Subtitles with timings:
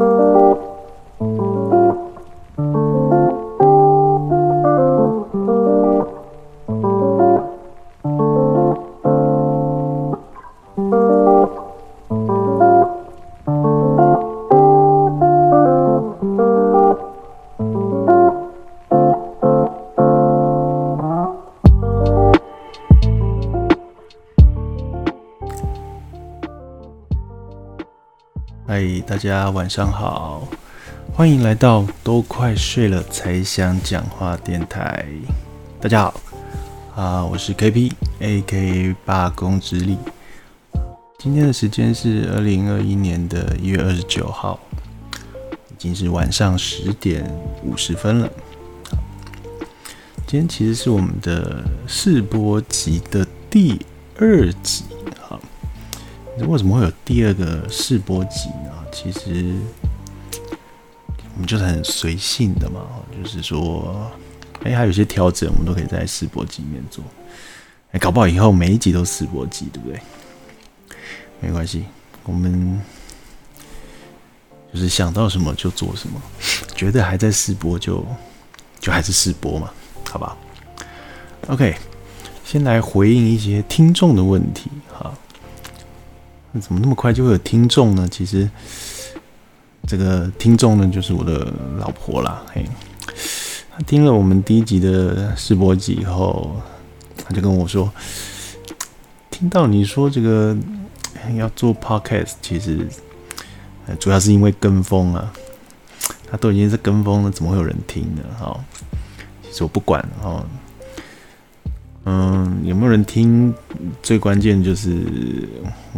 [0.00, 0.33] 大
[29.24, 30.46] 大家晚上好，
[31.14, 35.02] 欢迎来到都快睡了才想讲话电台。
[35.80, 36.20] 大家好，
[37.02, 39.96] 啊，我是 KP，AK 罢工之力。
[41.18, 44.60] 今天的时间是二零二一年的一月二十九号，
[45.70, 47.24] 已经是晚上十点
[47.62, 48.28] 五十分了。
[50.26, 53.80] 今天其实是我们的试播集的第
[54.18, 54.84] 二集。
[56.46, 58.50] 为什么会有第二个试播集？
[58.94, 59.52] 其实
[61.34, 62.80] 我们就是很随性的嘛，
[63.20, 64.08] 就是说，
[64.62, 67.02] 哎，还有些调整，我们都可以在试播集里面做。
[67.90, 70.00] 哎，搞不好以后每一集都试播集，对不对？
[71.40, 71.84] 没关系，
[72.22, 72.80] 我们
[74.72, 76.22] 就是想到什么就做什么，
[76.76, 78.06] 觉得还在试播就
[78.78, 79.70] 就还是试播嘛，
[80.08, 80.36] 好吧
[81.48, 81.74] ？OK，
[82.44, 84.70] 先来回应一些听众的问题，
[86.60, 88.08] 怎么那么快就会有听众呢？
[88.08, 88.48] 其实
[89.86, 92.42] 这个听众呢，就是我的老婆啦。
[92.52, 92.64] 嘿，
[93.70, 96.56] 他听了我们第一集的试播集以后，
[97.16, 97.92] 他就跟我说
[99.30, 100.56] ：“听到你说这个
[101.36, 102.86] 要做 podcast，其实
[103.98, 105.32] 主要是因为跟风啊。
[106.30, 108.22] 他都已经是跟风了，怎么会有人听呢？
[108.38, 108.58] 哈，
[109.42, 110.44] 其实我不管哈。”
[112.04, 113.54] 嗯，有没有人听？
[114.02, 115.48] 最关键就是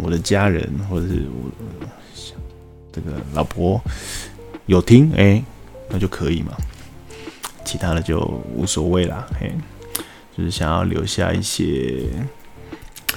[0.01, 1.51] 我的家人或者是我
[2.93, 3.81] 这个老婆
[4.67, 5.43] 有听，哎、
[5.89, 6.53] 那就可以嘛。
[7.65, 8.21] 其他的就
[8.55, 9.53] 无所谓啦，嘿，
[10.37, 12.05] 就是想要留下一些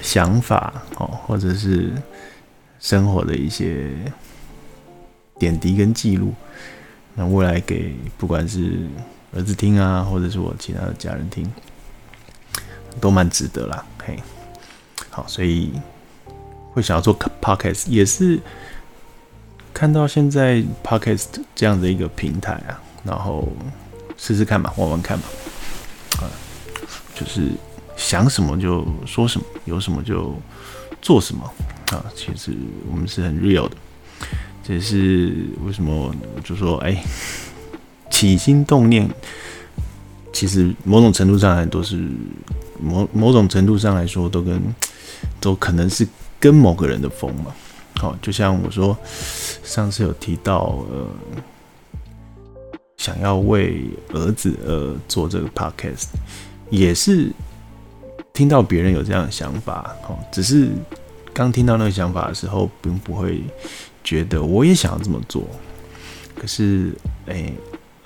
[0.02, 1.92] 想法哦，或者是
[2.80, 3.92] 生活的一些
[5.38, 6.34] 点滴跟记录，
[7.14, 8.88] 那未来给不管是
[9.36, 11.48] 儿子听啊，或者是我其他的家人听。
[13.00, 14.18] 都蛮值得啦，嘿，
[15.10, 15.72] 好，所以
[16.74, 18.40] 会想要做 podcast，也是
[19.74, 23.48] 看到现在 podcast 这样的一个平台啊，然后
[24.18, 25.26] 试试看嘛，玩玩看嘛，
[26.22, 26.28] 啊，
[27.16, 27.52] 就是
[27.96, 30.36] 想什么就说什么，有什么就
[31.02, 31.50] 做什么。
[31.92, 32.54] 啊，其实
[32.92, 33.76] 我们是很 real 的，
[34.64, 35.34] 这也是
[35.66, 36.14] 为什么
[36.44, 37.04] 就说哎、
[38.12, 39.10] 起心动念，
[40.34, 42.08] 其实某种程度上来都是。
[42.82, 44.58] 某某种程度上来说，都跟
[45.42, 46.08] 都可能是
[46.40, 47.54] 跟某个人的风嘛。
[47.98, 48.98] 好，就像我说
[49.66, 51.06] 上次有提到，呃，
[52.96, 56.06] 想要为儿子而做这个 podcast，
[56.70, 57.30] 也是
[58.32, 59.94] 听到别人有这样的想法。
[60.08, 60.70] 哦，只是
[61.34, 63.44] 刚听到那个想法的时候，并不会
[64.06, 65.46] 觉得我也想要这么做。
[66.34, 66.94] 可是，
[67.26, 67.52] 哎、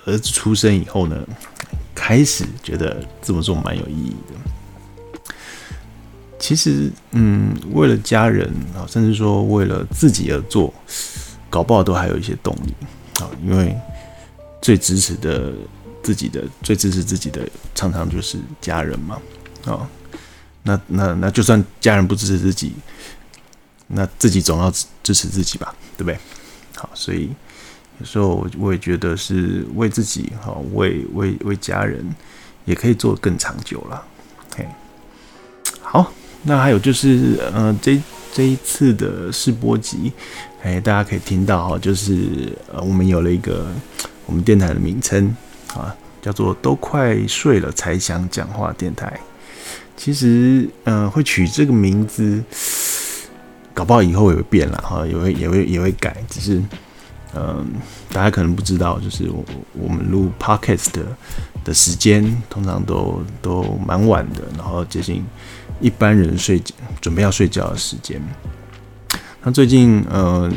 [0.04, 1.24] 儿子出生以后呢，
[1.94, 5.26] 开始觉得这么做蛮有意义的。
[6.38, 8.46] 其实，嗯，为了家人
[8.76, 10.72] 啊，甚至说为了自己而做，
[11.48, 12.74] 搞不好都还有一些动力
[13.22, 13.30] 啊。
[13.42, 13.74] 因为
[14.60, 15.54] 最支持的
[16.02, 19.18] 自己的，最支持自己的，常常就是家人嘛。
[19.64, 19.88] 啊，
[20.62, 22.74] 那那那就算家人不支持自己，
[23.86, 24.70] 那自己总要
[25.02, 26.18] 支持自己吧，对不对？
[26.76, 27.30] 好，所以
[28.00, 32.04] 有时候我我也觉得是为自己，哈，为为为家人，
[32.64, 34.02] 也可以做更长久了。
[34.56, 34.66] 嘿，
[35.80, 36.12] 好。
[36.46, 37.98] 那还有就是，呃，这
[38.30, 40.12] 这一次的试播集，
[40.62, 43.66] 哎，大家可以听到哈，就是呃，我们有了一个
[44.26, 45.34] 我们电台的名称
[45.68, 49.18] 啊，叫做“都快睡了才想讲话电台”。
[49.96, 52.44] 其实，呃，会取这个名字，
[53.72, 56.14] 搞不好以后也会变了哈，也会也会也会改。
[56.28, 56.62] 只是，
[57.34, 57.66] 嗯、
[58.10, 60.92] 大家可能不知道，就是我我们录 Podcast
[61.64, 65.24] 的时间通常都都蛮晚的，然后接近。
[65.80, 68.22] 一般人睡觉准备要睡觉的时间，
[69.42, 70.50] 那最近嗯，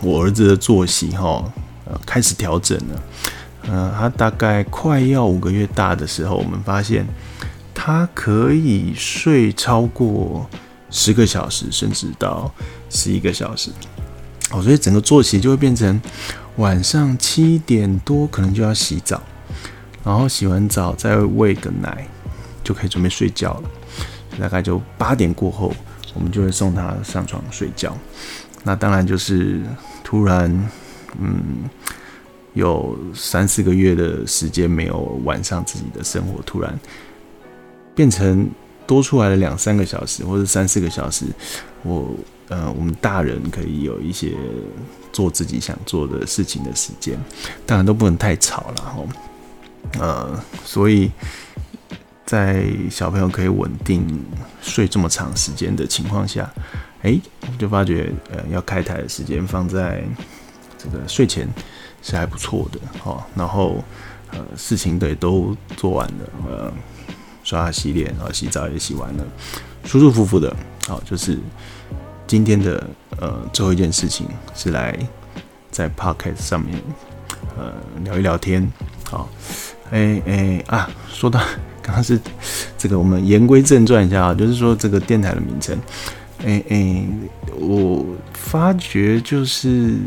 [0.00, 1.44] 我儿子的作息哈
[1.84, 3.02] 呃开始调整了，
[3.68, 7.06] 呃，他大概快要五个月大的时候，我们发现
[7.74, 10.48] 他可以睡超过
[10.90, 12.50] 十个小时，甚至到
[12.88, 13.70] 十一个小时，
[14.52, 16.00] 哦，所以整个作息就会变成
[16.56, 19.20] 晚上七点多可能就要洗澡，
[20.04, 22.06] 然后洗完澡再喂个奶，
[22.62, 23.70] 就可以准备睡觉了。
[24.38, 25.74] 大概就八点过后，
[26.14, 27.96] 我们就会送他上床睡觉。
[28.62, 29.60] 那当然就是
[30.04, 30.50] 突然
[31.20, 31.68] 嗯，
[32.54, 36.78] 有三四个月的时间没有晚上自己的生活，突然
[37.94, 38.48] 变成
[38.86, 41.26] 多出来了两三个小时或者三四个小时，
[41.82, 42.14] 我
[42.52, 44.34] 呃，我们大人可以有一些
[45.12, 47.18] 做自己想做的事情的时间，
[47.64, 49.04] 当然都不能太吵了哈，
[49.98, 51.10] 呃，所以。
[52.24, 54.24] 在小朋友可以稳定
[54.62, 56.50] 睡这么长时间的情况下，
[57.02, 57.20] 哎，
[57.58, 60.02] 就发觉呃，要开台的时间放在
[60.78, 61.46] 这个睡前
[62.00, 63.22] 是还不错的哦。
[63.34, 63.84] 然后
[64.30, 66.72] 呃，事情得都做完了，呃，
[67.44, 69.26] 刷牙洗脸，然后洗澡也洗完了，
[69.84, 70.56] 舒舒服服的。
[70.86, 71.38] 好，就是
[72.32, 72.82] 今天的
[73.20, 74.98] 呃最后一件事情是来
[75.70, 76.80] 在 Podcast 上面
[77.58, 77.74] 呃
[78.04, 78.66] 聊一聊天。
[79.04, 79.28] 好，
[79.90, 81.38] 哎哎啊，说到。
[81.82, 82.18] 刚刚是
[82.78, 85.78] 这个，我们言归正传一下啊，就是说这个电台的名称，
[86.42, 87.04] 哎哎，
[87.60, 88.02] 我
[88.32, 89.98] 发觉就是，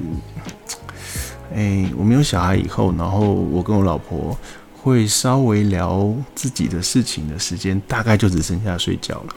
[1.53, 4.35] 哎，我没有小孩以后，然后我跟我老婆
[4.81, 9.35] 会稍微聊自己的事情的时间，大概就只剩下睡觉了。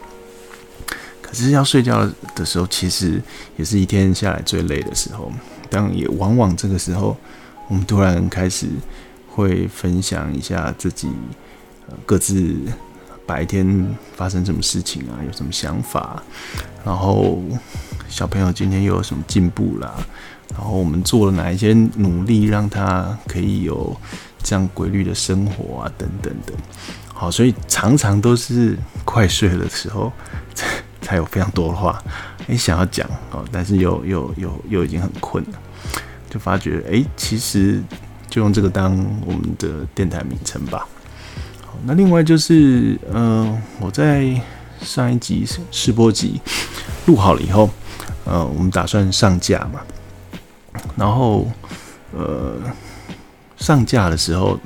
[1.29, 3.21] 可是要睡觉的时候，其实
[3.55, 5.31] 也是一天下来最累的时候。
[5.69, 7.15] 但也往往这个时候，
[7.67, 8.67] 我们突然开始
[9.27, 11.09] 会分享一下自己。
[12.05, 12.55] 各自
[13.25, 15.17] 白天发生什么事情啊？
[15.25, 16.21] 有什么想法？
[16.85, 17.41] 然后
[18.07, 19.95] 小朋友今天又有什么进步啦？
[20.53, 23.99] 然后我们做了哪一些努力，让他可以有
[24.43, 25.91] 这样规律的生活啊？
[25.97, 26.53] 等等的。
[27.11, 30.13] 好，所以常常都是快睡的时候
[31.01, 32.01] 才有非常多的话，
[32.47, 35.59] 诶，想要讲哦，但是又又又又已经很困了，
[36.29, 37.81] 就发觉诶，其实
[38.29, 38.93] 就用这个当
[39.25, 40.87] 我们的电台名称吧。
[41.85, 44.41] 那另外就是，呃，我在
[44.81, 46.41] 上一集试播集
[47.05, 47.69] 录好了以后，
[48.25, 49.79] 呃，我们打算上架嘛。
[50.97, 51.49] 然后，
[52.11, 52.57] 呃，
[53.57, 54.59] 上架的时候，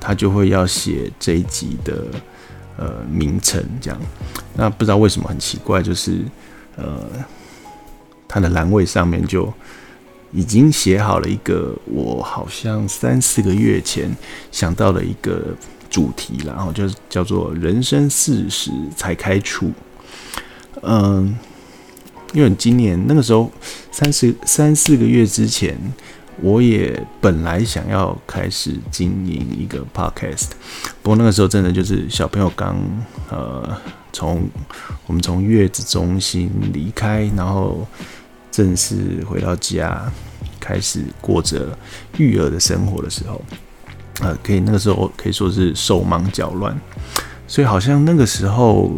[0.00, 2.06] 他就会要写这一集的
[2.76, 4.00] 呃名称，这样。
[4.60, 6.18] 那不知道为什么很奇怪，就是
[6.76, 7.02] 呃，
[8.28, 9.52] 他的栏位上面就
[10.30, 14.14] 已经写好了一个我好像三四个月前
[14.52, 15.56] 想到的一个。
[15.92, 19.72] 主题，然后就叫做“人生四十才开处”。
[20.82, 21.36] 嗯，
[22.32, 23.50] 因为今年那个时候
[23.90, 25.76] 三十三四个月之前，
[26.40, 30.50] 我也本来想要开始经营一个 podcast，
[31.02, 32.76] 不过那个时候真的就是小朋友刚
[33.28, 33.76] 呃
[34.12, 34.48] 从
[35.06, 37.86] 我们从月子中心离开，然后
[38.50, 40.10] 正式回到家，
[40.58, 41.78] 开始过着
[42.18, 43.40] 育儿的生活的时候。
[44.22, 46.78] 呃，可以，那个时候可以说是手忙脚乱，
[47.46, 48.90] 所以好像那个时候，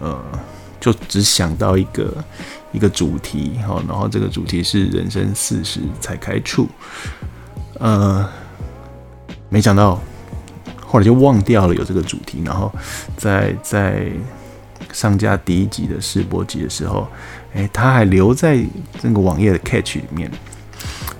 [0.00, 0.18] 呃，
[0.80, 2.24] 就只想到一个
[2.72, 6.66] 一个主题，哈，然后这个主题是人生四十才开处，
[7.78, 8.26] 呃，
[9.50, 10.00] 没想到
[10.86, 12.72] 后来就忘掉了有这个主题，然后
[13.18, 14.06] 在在
[14.92, 17.06] 上架第一集的试播集的时候，
[17.54, 18.64] 哎，他还留在
[19.02, 20.30] 那个网页的 catch 里面。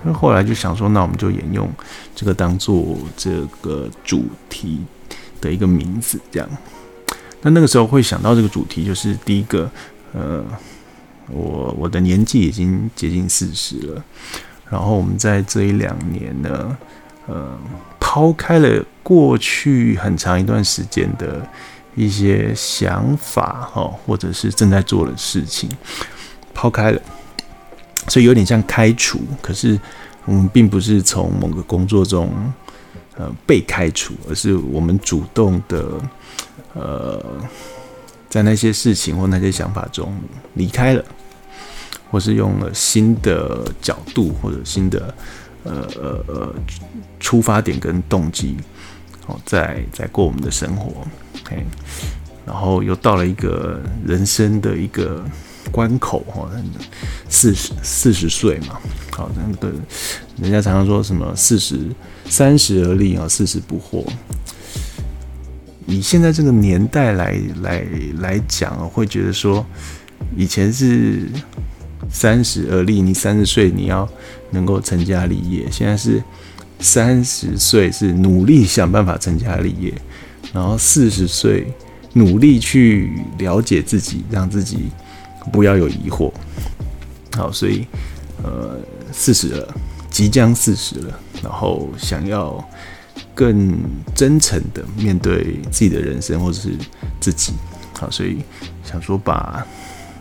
[0.02, 1.70] 那后来就想说，那我们就沿用
[2.14, 4.81] 这个当做这个主题
[5.40, 6.49] 的一个名字，这样。
[7.43, 9.70] 那那个时候会想到这个主题，就是第一个，
[10.12, 10.44] 呃，
[11.28, 14.05] 我我的年纪已经接近四十了，
[14.70, 16.76] 然后我们在这一两年呢，
[17.27, 17.58] 呃，
[17.98, 21.46] 抛开了过去很长一段时间的
[22.01, 25.69] 一些想法哈，或者是正在做的事情，
[26.55, 27.01] 抛开了。
[28.09, 29.79] 所以有点像开除，可是
[30.25, 32.33] 我们并不是从某个工作中
[33.17, 35.85] 呃被开除，而是我们主动的
[36.73, 37.23] 呃
[38.31, 40.17] 在那些事情或那些想法中
[40.55, 41.05] 离开了，
[42.11, 45.15] 或是用了新的角度或者新的
[45.65, 46.55] 呃呃呃
[47.21, 48.57] 出发点跟动机，
[49.27, 51.07] 哦，在在过我们的生活
[52.47, 55.25] 然后又到了一个人生的一个。
[55.71, 56.51] 关口哈，
[57.29, 58.81] 四十四十岁嘛，
[59.13, 59.73] 好，那个
[60.41, 61.79] 人家常常说什么四十
[62.25, 64.05] 三十而立啊，四十不惑。
[65.87, 67.87] 以现在这个年代来来
[68.19, 69.65] 来讲，会觉得说
[70.35, 71.29] 以前是
[72.11, 74.09] 三十而立，你三十岁你要
[74.51, 76.21] 能够成家立业，现在是
[76.81, 79.95] 三十岁是努力想办法成家立业，
[80.53, 81.73] 然后四十岁
[82.13, 84.91] 努力去了解自己，让自己。
[85.51, 86.31] 不要有疑惑，
[87.35, 87.87] 好，所以
[88.43, 88.79] 呃，
[89.11, 89.75] 四十了，
[90.11, 92.63] 即将四十了，然后想要
[93.35, 93.75] 更
[94.15, 96.77] 真诚的面对自己的人生或者是
[97.21, 97.55] 自己，
[97.99, 98.45] 好，所以
[98.85, 99.67] 想说把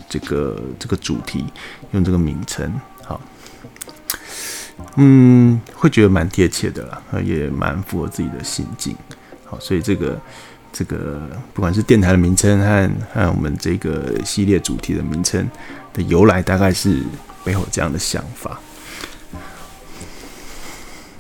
[0.08, 1.46] 这个这个主题
[1.92, 2.72] 用这个名称，
[3.04, 3.20] 好，
[4.96, 8.96] 嗯，会觉得蛮贴切的啦，也蛮符合自己的心境。
[9.50, 10.20] 好，所以这个
[10.72, 15.50] 这个不管是电台的名称和和我们这个系列主题的名称
[15.94, 17.01] 的由来，大概是
[17.44, 18.60] 背后这样的想法。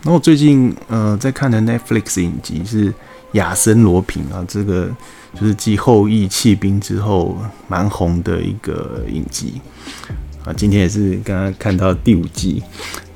[0.01, 2.93] 然后我最近呃在看的 Netflix 影集是
[3.33, 4.89] 亚森罗平啊，这个
[5.33, 9.59] 就是继《后翼弃兵》之后蛮红的一个影集
[10.45, 10.53] 啊。
[10.53, 12.63] 今天也是刚刚看到第五季，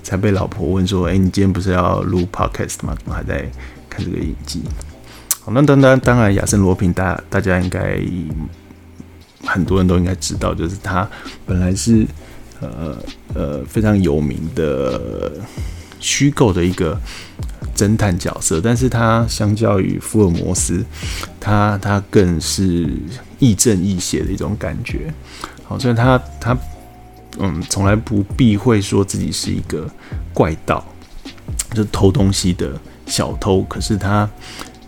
[0.03, 2.93] 才被老婆问说：“哎，你今天不是要录 Podcast 吗？
[2.99, 3.49] 怎么还在
[3.89, 4.61] 看这个影集？”
[5.43, 7.99] 好，那当当当然，亚森罗平大大家应该
[9.45, 11.07] 很多人都应该知道，就是他
[11.45, 12.05] 本来是
[12.61, 12.97] 呃
[13.33, 15.31] 呃非常有名的。
[16.05, 16.99] 虚构的一个
[17.73, 20.83] 侦探角色，但是他相较于福尔摩斯，
[21.39, 22.89] 他他更是
[23.39, 25.13] 亦正亦邪的一种感觉。
[25.63, 26.57] 好，所以他他
[27.39, 29.89] 嗯，从来不避讳说自己是一个
[30.33, 30.83] 怪盗，
[31.73, 33.61] 就偷东西的小偷。
[33.61, 34.29] 可是他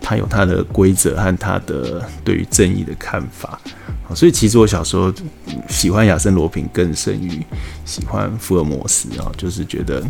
[0.06, 3.60] 他有他的规则和他的对于正义的看法。
[4.14, 5.12] 所以其实我小时候
[5.68, 7.44] 喜欢亚森罗平更胜于
[7.84, 10.00] 喜欢福尔摩斯啊，就是觉得。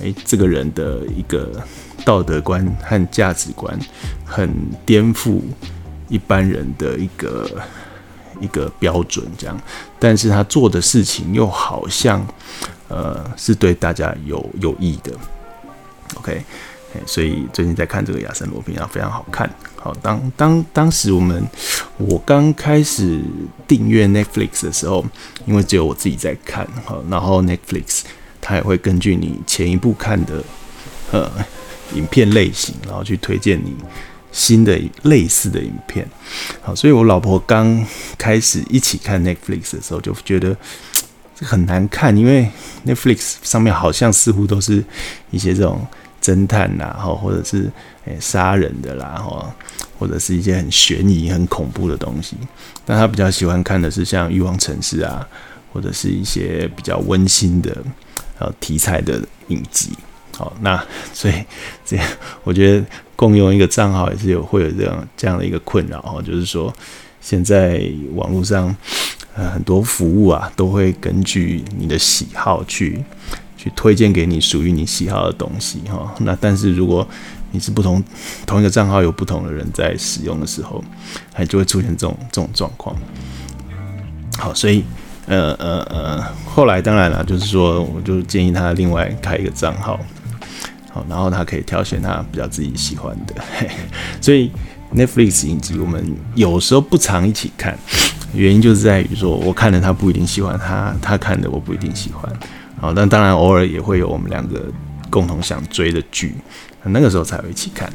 [0.00, 1.62] 诶，这个人的一个
[2.06, 3.78] 道德观和价值观
[4.24, 4.50] 很
[4.86, 5.42] 颠覆
[6.08, 7.46] 一般人的一个
[8.40, 9.60] 一个标准，这样，
[9.98, 12.26] 但是他做的事情又好像
[12.88, 15.12] 呃是对大家有有益的。
[16.14, 16.42] OK，
[17.06, 19.48] 所以最近在看这个亚森罗宾啊，非常好看。
[19.76, 21.46] 好，当当当时我们
[21.96, 23.20] 我刚开始
[23.66, 25.04] 订阅 Netflix 的时候，
[25.46, 28.02] 因为只有我自己在看，好，然后 Netflix。
[28.42, 30.42] 它也会根据你前一部看的
[31.12, 31.30] 呃
[31.94, 33.76] 影片类型，然后去推荐你
[34.32, 36.08] 新的类似的影片。
[36.62, 40.56] 好，所以我老婆刚开始一起看 Netflix 的时候，就觉得
[41.36, 42.48] 这很难看，因为
[42.86, 44.82] Netflix 上面好像似乎都是
[45.30, 45.86] 一些这种
[46.22, 47.70] 侦探呐，哈，或者是
[48.04, 49.54] 诶杀人的啦，哈，
[49.98, 52.36] 或者是一些很悬疑、很恐怖的东西。
[52.84, 55.26] 但他比较喜欢看的是像《欲望城市》啊，
[55.72, 57.76] 或者是一些比较温馨的。
[58.42, 59.90] 呃，题材的影集，
[60.34, 61.34] 好，那所以
[61.84, 62.06] 这样，
[62.42, 66.72] 我觉得共用一个账号也是有会有这样这样的一个困扰哈，就是说
[67.20, 67.84] 现在
[68.14, 68.74] 网络上
[69.34, 73.04] 很多服务啊，都会根据你的喜好去
[73.60, 76.14] 去推荐给你属于你喜好的东西哈。
[76.20, 77.06] 那但是如果
[77.50, 78.02] 你是不同
[78.46, 80.82] 同一个账号有不同的人在使用的时候，
[81.34, 82.96] 还就会出现这种这种状况。
[84.38, 84.82] 好，所以。
[85.26, 90.00] 呃呃呃，后来当然了，就是说，我就建议他另外开一个账号，
[90.90, 93.36] 好，然后他可以挑选他比较自己喜欢的。
[93.56, 93.70] 嘿，
[94.20, 94.50] 所以
[94.92, 97.78] Netflix 影集我们有时候不常一起看，
[98.34, 102.28] 原因就是在于说，我看了他不一定喜欢，他他看的我不一定喜欢。
[102.80, 104.64] 好，但当然偶尔也会有我们两个
[105.10, 106.34] 共同想追的剧，
[106.84, 107.92] 那个时候才会一起看。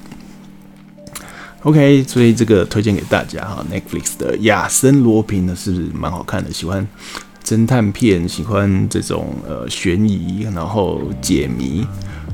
[1.64, 6.54] OK，所以这个推荐给大家哈，Netflix 的亚森罗平呢是不是蛮好看的？
[6.54, 6.88] 喜欢
[7.44, 11.84] 侦探片，喜欢这种呃悬疑，然后解谜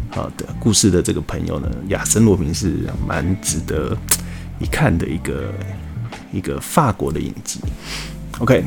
[0.09, 3.97] 好的故事的这个朋友呢，亚森罗平是蛮值得
[4.59, 5.53] 一看的一个
[6.33, 7.61] 一个法国的影集。
[8.39, 8.65] OK，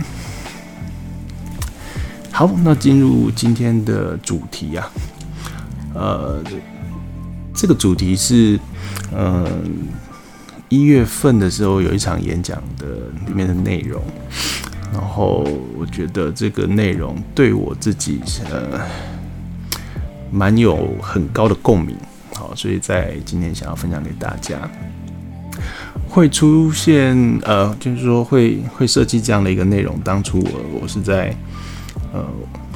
[2.37, 4.91] 好，那进入今天的主题啊，
[5.95, 6.43] 呃，
[7.55, 8.59] 这个主题是
[9.17, 9.47] 嗯。
[10.71, 12.87] 一月份的时候有一场演讲的
[13.29, 14.03] 里面的内容，
[14.93, 15.47] 然后
[15.79, 18.81] 我觉得这个内容对我自己呃
[20.33, 21.95] 蛮有很高的共鸣，
[22.35, 24.69] 好，所以在今天想要分享给大家。
[26.09, 29.97] 会出现呃，就是说会会设计这样的一个内容。
[30.03, 31.33] 当初我我是在
[32.15, 32.25] 呃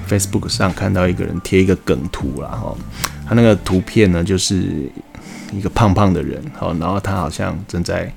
[0.06, 2.76] Facebook 上看到一个人贴一个梗图，啦，哈
[3.26, 4.90] 他那个图片呢就是。
[5.50, 8.12] 一个胖胖的人，好，然后他好像正在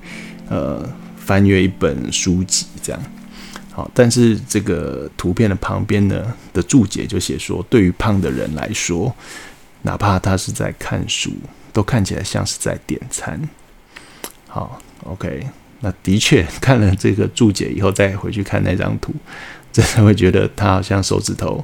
[0.50, 0.86] 呃
[1.16, 3.02] 翻阅一本书籍，这样，
[3.72, 9.16] 好，但是这个图片的旁边呢的注解就写说，对于胖的人来说，
[9.84, 11.32] 哪怕他是在看书，
[11.72, 13.40] 都看起来像是在点餐。
[14.50, 15.48] 好，OK，
[15.80, 19.14] 那的确看了这个注解以后，再回去看那张图，
[19.74, 21.64] 真的会觉得他好像手指头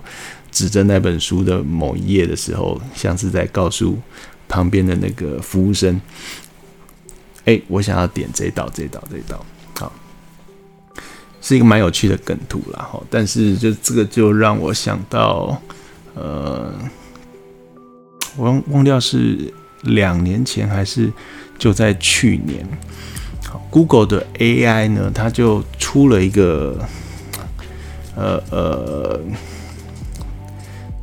[0.51, 3.97] 指着那本书的某一页的时候，像是在告诉。
[4.49, 5.99] 旁边的那个服务生，
[7.43, 9.45] 哎、我想要点这道，这道，这道，
[9.77, 9.91] 好，
[11.41, 12.81] 是一个蛮有趣的梗图啦。
[12.89, 13.03] 哈。
[13.09, 15.61] 但是就这个就让我想到，
[16.15, 16.73] 呃，
[18.37, 21.11] 我忘忘掉是两年前还是
[21.59, 22.65] 就在去年
[23.69, 26.79] ，，Google 的 AI 呢，它就出了一个，
[28.17, 29.21] 呃呃。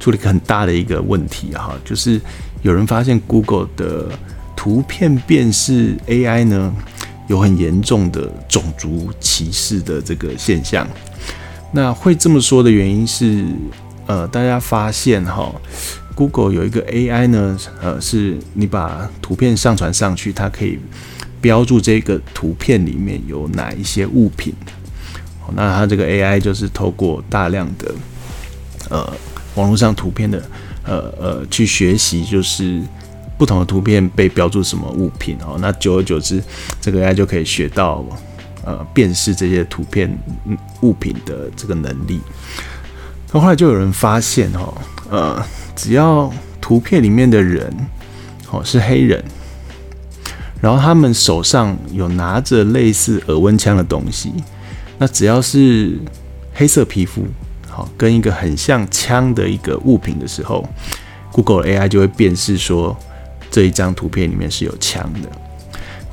[0.00, 2.21] 出了一个很大的一个问题哈，就是
[2.61, 4.11] 有人发现 Google 的
[4.54, 6.75] 图片辨识 AI 呢，
[7.26, 10.87] 有很严重的种族歧视的这个现象。
[11.73, 13.47] 那会这么说的原因是，
[14.06, 15.50] 呃，大家发现哈
[16.14, 20.78] ，Google 有一个 AI 呢，呃，是你把图片上传上去，它可以
[21.40, 24.52] 标注这个图片里面有哪一些物品。
[25.54, 27.94] 那它这个 AI 就是透过大量的
[28.88, 29.12] 呃
[29.54, 30.42] 网络上图片的
[30.84, 32.80] 呃呃去学习，就是
[33.36, 35.56] 不同的图片被标注什么物品哦。
[35.60, 36.42] 那久而久之，
[36.80, 38.04] 这个 AI 就可以学到
[38.64, 40.10] 呃辨识这些图片
[40.80, 42.20] 物品的这个能力。
[43.32, 44.74] 那后来就有人发现哈，
[45.10, 47.72] 呃，只要图片里面的人
[48.50, 49.22] 哦是黑人，
[50.60, 54.32] 然后他们手上有拿着类似耳温枪的东西。
[54.98, 55.98] 那只要是
[56.52, 57.26] 黑色皮肤，
[57.68, 60.66] 好，跟一个很像枪的一个物品的时候
[61.32, 62.96] ，Google AI 就会辨识说
[63.50, 65.28] 这一张图片里面是有枪的。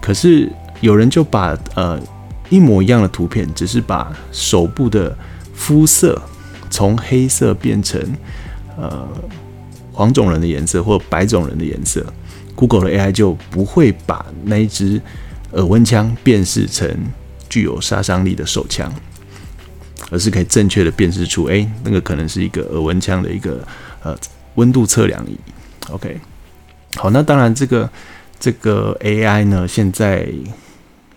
[0.02, 2.02] 可是有人就把呃
[2.50, 5.16] 一模一样的图片，只是把手部的
[5.54, 6.20] 肤色
[6.72, 8.02] 从黑色变成
[8.78, 9.08] 呃
[9.94, 12.04] 黄种人的颜色或白种人的颜色
[12.56, 15.00] ，Google 的 AI 就不会把那一支
[15.52, 16.90] 耳温枪辨识成。
[17.52, 18.90] 具有杀伤力的手枪，
[20.10, 23.68] 而是可以正确的辨识出，哎、那个可能是一个耳温枪的一个
[24.02, 24.18] 呃
[24.56, 25.38] 温度测量仪。
[25.90, 26.18] OK，
[26.96, 27.90] 好，那当然这个
[28.40, 30.26] 这个 AI 呢，现在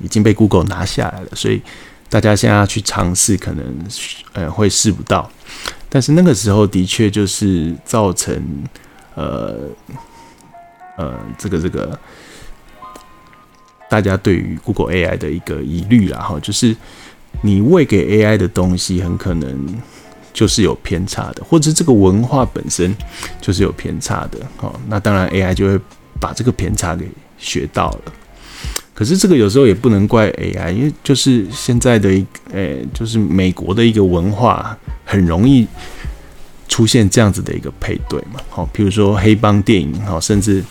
[0.01, 1.63] 已经被 Google 拿下来了，所以
[2.09, 3.65] 大家现在要去尝试，可能
[4.33, 5.31] 呃会试不到。
[5.89, 8.35] 但是那个时候的确就是造成
[9.15, 9.57] 呃
[10.99, 11.97] 呃这个这个。
[13.95, 16.77] 大家对于 Google AI 的一个疑虑啦，哈，就是
[17.43, 19.57] 你喂给 AI 的东西很可能
[20.33, 22.93] 就是有偏差的，或者这个文化本身
[23.41, 25.79] 就是有偏差的，哈，那当然 AI 就会
[26.21, 27.07] 把这个偏差给
[27.39, 28.13] 学到了。
[28.93, 35.69] 可是这个有时候也不能怪 AI，因为就是现在的一，诶，就是美国的一个文化很容易
[36.67, 40.65] 出现这样子的一个配对嘛，好，比如说黑帮电影，哈，甚至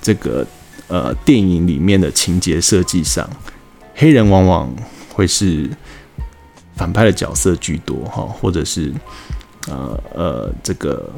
[0.00, 0.46] 这个。
[0.88, 3.28] 呃，电影里面的情节设计上，
[3.94, 4.74] 黑人往往
[5.12, 5.68] 会是
[6.76, 8.90] 反派的角色居多哈，或者是
[9.68, 11.12] 呃呃这个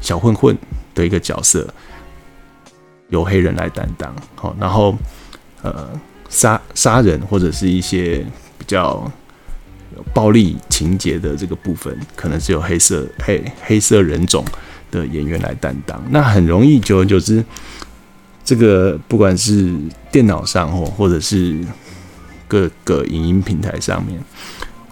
[0.00, 0.56] 小混混
[0.94, 1.66] 的一个角色
[3.08, 4.96] 由黑人来担当，好，然后
[5.62, 5.88] 呃
[6.28, 8.24] 杀杀人或者是一些
[8.56, 9.10] 比较
[10.14, 14.44] 暴力情节的这个部分，可能是由黑色黑黑色人种
[14.92, 17.44] 的演员来担当，那很容易久而久之。
[18.48, 19.74] 这个不管是
[20.10, 21.58] 电脑上或或者是
[22.46, 24.18] 各个影音平台上面，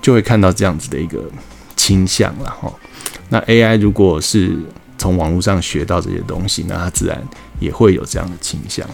[0.03, 1.25] 就会看到这样子的一个
[1.75, 2.71] 倾向了哈。
[3.31, 4.55] 那 AI 如果是
[4.99, 7.19] 从网络上学到这些东西，那它自然
[7.59, 8.87] 也会有这样的倾向。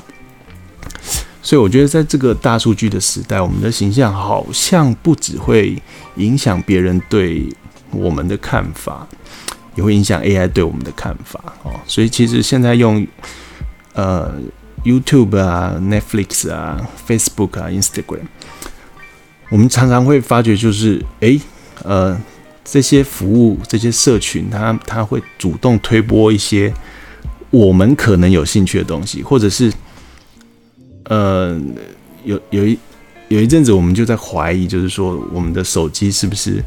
[1.42, 5.77] 所以我觉得，在这个大数据的时代，我们的形象好像不只会
[6.14, 7.53] 影响别人对
[7.90, 9.05] 我们的看法，
[9.75, 11.72] 也会影响 AI 对我们的看法哦。
[11.85, 13.05] 所以其实现在用。
[13.95, 14.33] 呃
[14.85, 18.27] ，YouTube 啊，Netflix 啊，Facebook 啊，Instagram，
[19.51, 21.39] 我们常常会发觉，就是诶、
[21.83, 22.19] 呃，
[22.65, 26.73] 这些服务、这些社群，它它会主动推播一些
[27.51, 29.71] 我们可能有兴趣的东西，或者是，
[31.05, 31.61] 呃，
[32.25, 32.79] 有有一
[33.29, 36.65] 有一阵子，我们就在怀疑，就是说，我们的手机是不是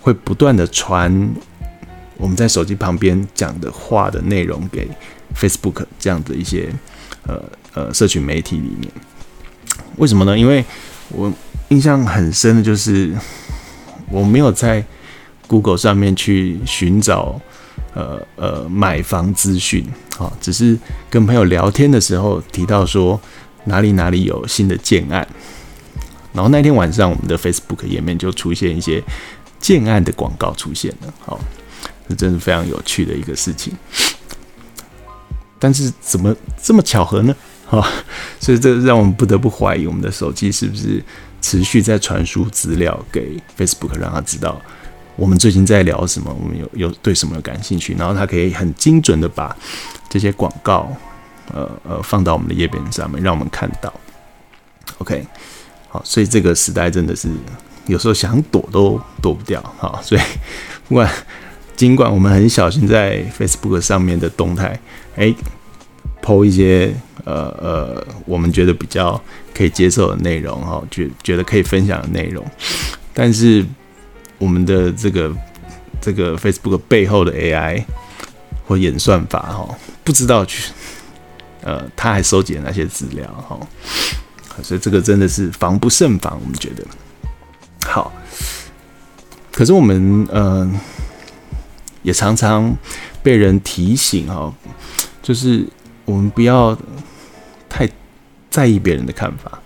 [0.00, 1.30] 会不断的传
[2.16, 4.88] 我们在手机旁边讲的话的内容给。
[5.36, 6.72] Facebook 这样的一些
[7.26, 7.42] 呃
[7.74, 8.90] 呃社群媒体里面，
[9.96, 10.38] 为什么呢？
[10.38, 10.64] 因为
[11.10, 11.32] 我
[11.68, 13.12] 印象很深的就是
[14.10, 14.84] 我没有在
[15.46, 17.40] Google 上面去寻找
[17.94, 19.84] 呃呃买房资讯
[20.18, 23.20] 啊，只是跟朋友聊天的时候提到说
[23.64, 25.26] 哪里哪里有新的建案，
[26.32, 29.02] 然后那天晚上我们的 Facebook 页面就出现一些
[29.58, 31.38] 建案的广告出现了，好，
[32.08, 33.72] 这真是非常有趣的一个事情。
[35.60, 37.36] 但是怎么这么巧合呢？
[37.70, 37.86] 哈，
[38.40, 41.00] 所以这让我们不得不怀疑我们的手机是不是
[41.40, 44.60] 持续在传输资料给 Facebook，让他知道
[45.14, 49.56] 我们最近在聊什么，我们有有对什么感兴趣，然后他可以很精准的把
[50.08, 50.90] 这些广告，
[51.54, 53.92] 呃呃放到我们的页面上面，让我们看到。
[54.98, 55.24] OK，
[55.88, 57.28] 好，所以这个时代真的是
[57.86, 60.20] 有时候想躲都躲不掉，哈，所以
[60.88, 61.08] 不管。
[61.76, 64.78] 尽管我们很小心在 Facebook 上面的动态，
[65.16, 65.34] 哎
[66.22, 66.94] ，po 一些
[67.24, 69.20] 呃呃，我们觉得比较
[69.54, 72.44] 可以接受的内容哈，觉觉得可以分享的内容，
[73.12, 73.64] 但是
[74.38, 75.34] 我们的这个
[76.00, 77.84] 这个 Facebook 背后的 AI
[78.66, 80.72] 或演算法哈，不知道去
[81.62, 83.58] 呃，他还收集了哪些资料哈，
[84.62, 86.84] 所以这个真的是防不胜防，我们觉得
[87.86, 88.12] 好。
[89.52, 90.70] 可是我们呃，
[92.02, 92.74] 也常常
[93.22, 94.50] 被人提醒哈，
[95.30, 95.64] 就是
[96.04, 96.76] 我们不要
[97.68, 97.88] 太
[98.50, 99.60] 在意别人的看法。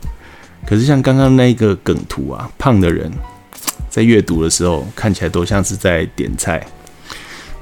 [0.66, 3.10] 可是像刚刚那个梗图啊，胖的人
[3.88, 6.62] 在阅读的时候看起来都像是在点菜。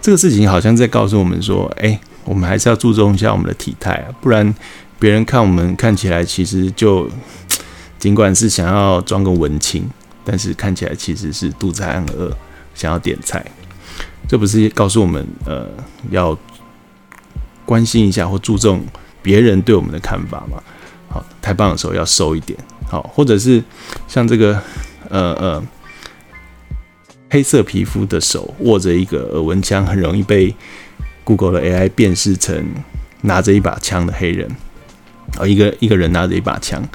[0.00, 4.52] 这个事情好像在告诉我们说，哎，我们还是要注重一下我们的体态啊，不然
[4.98, 7.08] 别人看我们看起来其实就
[8.00, 9.88] 尽管是想要装个文青，
[10.24, 12.36] 但是看起来其实是肚子还很饿，
[12.74, 13.46] 想要点菜。
[14.26, 15.68] 这不是告诉我们，呃，
[16.10, 16.36] 要
[17.72, 18.84] 关心一下或注重
[19.22, 20.62] 别人对我们的看法嘛？
[21.08, 22.58] 好，太棒的时候要收一点。
[22.86, 23.64] 好，或者是
[24.06, 24.62] 像这个，
[25.08, 25.62] 呃呃，
[27.30, 30.54] 黑色皮肤的手握着一个耳温枪，很容易被
[31.24, 32.62] Google 的 AI 辨识成
[33.22, 34.46] 拿着一把枪的黑人。
[35.38, 36.86] 哦，一个一个人拿着一把枪，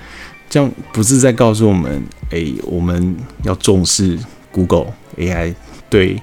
[0.47, 4.19] 这样不是在告诉我们，哎、我们要重视
[4.51, 5.55] Google AI
[5.89, 6.21] 对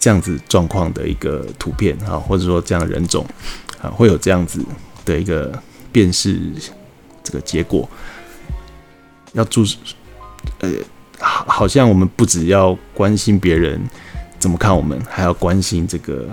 [0.00, 3.24] 这样子状况的一个图片啊，或者说这样的人种
[3.80, 4.64] 啊，会有这样子
[5.04, 5.56] 的一个
[5.92, 6.40] 辨识
[7.22, 7.88] 这个结果。
[9.34, 9.64] 要注，
[10.58, 10.70] 呃，
[11.20, 13.80] 好，好像我们不只要关心别人
[14.38, 16.26] 怎么看我们，还要关心这个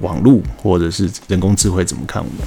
[0.00, 2.46] 网络或者是人工智慧怎么看我们。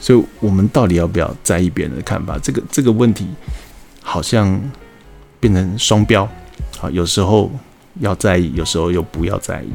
[0.00, 2.38] 所以，我们到底要不要在意别人的看法？
[2.38, 3.26] 这个这个问题
[4.02, 4.60] 好像
[5.40, 6.28] 变成双标。
[6.78, 7.50] 好，有时候
[8.00, 9.70] 要在意，有时候又不要在意。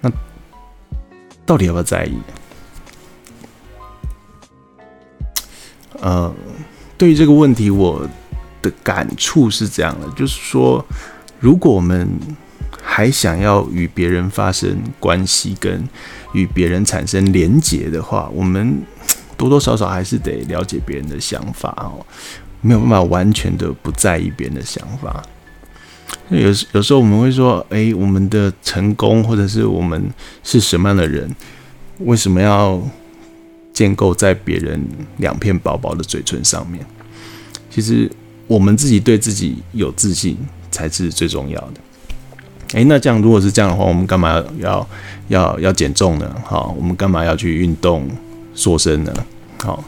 [0.00, 0.10] 那
[1.44, 2.16] 到底要不要在意？
[6.00, 6.34] 呃。
[6.98, 8.08] 对于这个问题，我
[8.62, 10.82] 的感触是这样的，就是说，
[11.38, 12.08] 如果我们
[12.82, 15.86] 还想要与别人发生关系，跟
[16.32, 18.80] 与别人产生连结的话，我们
[19.36, 22.00] 多多少少还是得了解别人的想法哦，
[22.62, 25.22] 没有办法完全的不在意别人的想法。
[26.30, 30.02] 有有时候我们会说，哎，我们的成功，或者是我们
[30.42, 31.34] 是什么样的人，
[32.00, 32.80] 为什么要？
[33.76, 34.82] 建构在别人
[35.18, 36.82] 两片薄薄的嘴唇上面，
[37.68, 38.10] 其实
[38.46, 40.34] 我们自己对自己有自信
[40.70, 41.74] 才是最重要的。
[42.72, 44.88] 诶，那这样如果是这样的话，我们干嘛要要
[45.28, 46.34] 要要减重呢？
[46.42, 48.08] 好，我们干嘛要去运动
[48.54, 49.12] 塑身呢？
[49.58, 49.84] 好，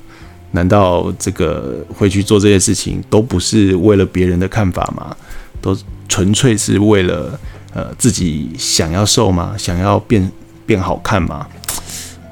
[0.51, 5.17] 难道这个会去做这些事情都不是为了别人的看法吗？
[5.63, 5.75] 都
[6.09, 7.39] 纯粹是为了
[7.75, 9.55] 呃自己想要瘦吗？
[9.59, 10.31] 想要变
[10.67, 11.47] 变好看吗？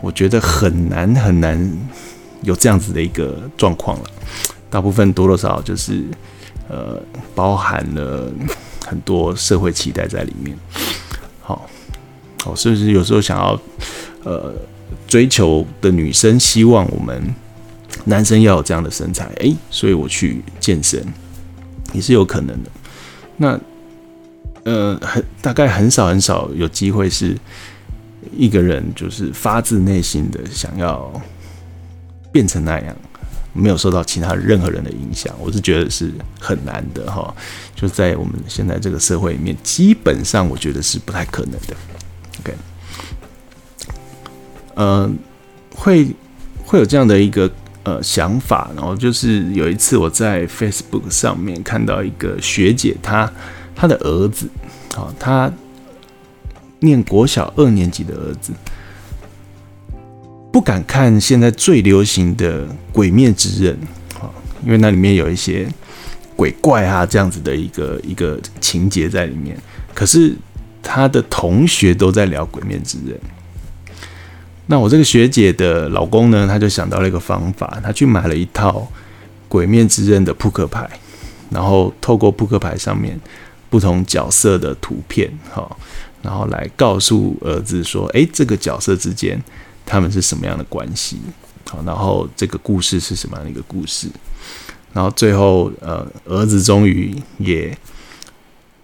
[0.02, 1.78] 我觉得很难很难
[2.42, 4.04] 有这样子的一个状况了，
[4.70, 6.04] 大部分多多少少就是
[6.68, 7.00] 呃
[7.34, 8.30] 包含了
[8.86, 10.56] 很多社会期待在里面。
[11.40, 11.68] 好，
[12.42, 13.60] 好，是不是有时候想要
[14.22, 14.54] 呃
[15.08, 17.34] 追求的女生希望我们
[18.04, 21.02] 男生要有这样的身材，诶，所以我去健身
[21.92, 22.70] 也是有可能的。
[23.36, 23.58] 那
[24.64, 27.36] 呃很大概很少很少有机会是。
[28.36, 31.10] 一个人就是发自内心的想要
[32.32, 32.96] 变成那样，
[33.52, 37.32] 没有受到其他任何人的影响，我是觉得是很难的哈。
[37.76, 41.76] 就在我们现在这个社会里面，基本上我觉得是不太可能的。
[42.40, 42.54] OK，
[44.74, 45.08] 呃，
[45.72, 46.08] 会
[46.64, 47.48] 会有这样的一个
[47.86, 53.32] 呃想法，然后就是有一次我在 Facebook 上面看到一个学姐，她
[53.74, 54.46] 她的儿子，
[54.94, 55.50] 啊，她。
[56.80, 58.52] 念国小二年级的儿子
[60.52, 63.74] 不敢看现在最流行的《鬼灭之刃》
[64.20, 64.30] 啊，
[64.62, 65.66] 因为那里面有一些
[66.36, 69.56] 鬼怪啊这样子的一个一个情节在里面。
[69.94, 70.36] 可是
[70.82, 73.16] 他的同学都在聊《鬼灭之刃》，
[74.66, 78.72] 那我这个学姐的老公呢，他就想到了一个方法，他去买了一套
[79.48, 80.88] 《鬼面之刃》的扑克牌，
[81.50, 83.18] 然后透过扑克牌上面
[83.70, 85.68] 不同角色的图片，哈。
[86.22, 89.40] 然后来告诉儿子说：“诶，这个角色之间
[89.84, 91.20] 他们是什么样的关系？
[91.70, 94.08] 好，然后这个故事是什么样的一个故事？
[94.92, 97.76] 然后最后，呃，儿子终于也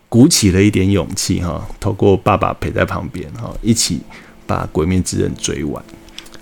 [0.08, 4.00] 鼓起了一点勇气，哈，透过爸爸陪在旁边，哈，一起
[4.46, 5.82] 把《鬼灭之刃》追完。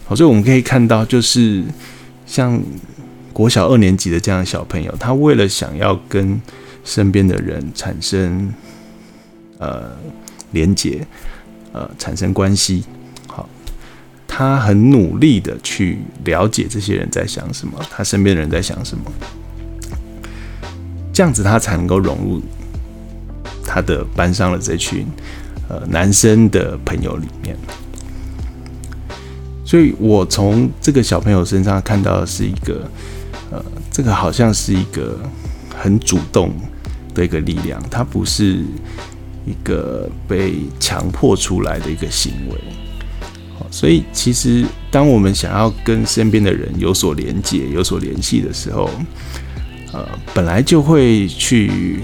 [0.05, 1.65] 好，所以我们可以看到，就是
[2.27, 2.61] 像
[3.33, 6.41] 国小二年级的这样的小朋友，他为了想要跟
[6.85, 8.53] 身边的人产生，
[9.59, 9.91] 呃。”
[10.53, 11.07] 连接，
[11.73, 12.83] 呃，产生关系，
[13.29, 13.49] 好，
[14.27, 19.05] 他很努力的去了解这些人在想什么，他身边的人在想什么，
[21.13, 22.43] 这样子他才能够融入
[23.65, 25.07] 他的班上的这群
[25.69, 27.57] 呃男生的朋友里面。
[29.71, 32.91] 所以我从这个小朋友身上看到的是一个，
[33.53, 35.17] 呃，这个好像是一个
[35.79, 36.51] 很主动
[37.15, 38.65] 的一个力量，它不是
[39.47, 42.57] 一个被强迫出来的一个行为。
[43.71, 48.91] 所以其实当我们想要跟身边的人有所连接、有所联系的时候，
[49.93, 50.05] 呃，
[50.35, 52.01] 本来就会去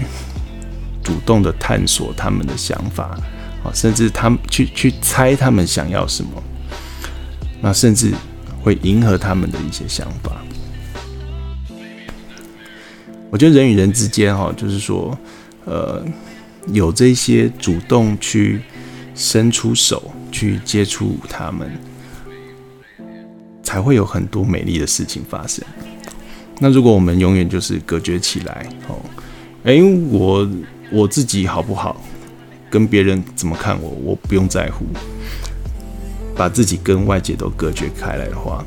[1.03, 3.19] 主动的探索他们的想法，
[3.61, 6.31] 啊，甚至他们去去猜他们想要什么。
[7.61, 8.11] 那甚至
[8.61, 10.41] 会迎合他们的一些想法。
[13.29, 15.17] 我觉得人与人之间，哈，就是说，
[15.65, 16.03] 呃，
[16.67, 18.61] 有这些主动去
[19.13, 21.69] 伸出手去接触他们，
[23.61, 25.63] 才会有很多美丽的事情发生。
[26.59, 28.95] 那如果我们永远就是隔绝起来，哦，
[29.65, 29.77] 哎，
[30.09, 30.49] 我
[30.89, 32.01] 我自己好不好，
[32.69, 34.85] 跟别人怎么看我，我不用在乎。
[36.37, 38.63] 把自己跟外界都隔绝开来的话，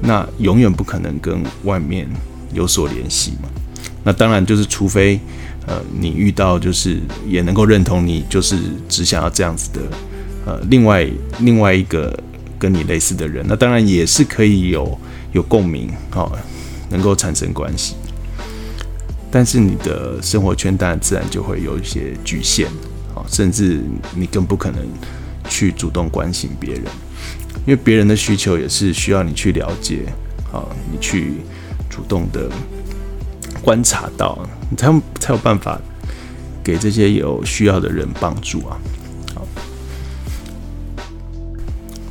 [0.00, 2.08] 那永远不可能跟外面
[2.52, 3.48] 有所联系嘛。
[4.04, 5.20] 那当然就是，除非
[5.66, 8.58] 呃你遇到就是也能够认同你就是
[8.88, 9.80] 只想要这样子的
[10.44, 11.08] 呃另外
[11.38, 12.12] 另外一个
[12.58, 14.98] 跟你类似的人，那当然也是可以有
[15.32, 16.32] 有共鸣哦，
[16.90, 17.94] 能够产生关系。
[19.30, 22.66] 但是你的生活圈当然自然就会有一些局限，
[23.14, 23.80] 哦，甚至
[24.14, 24.84] 你更不可能
[25.48, 26.82] 去主动关心别人。
[27.64, 30.04] 因为别人的需求也是需要你去了解，
[30.52, 31.34] 啊，你去
[31.88, 32.50] 主动的
[33.62, 35.80] 观察到，你才有才有办法
[36.64, 38.76] 给这些有需要的人帮助啊。
[39.34, 39.46] 好，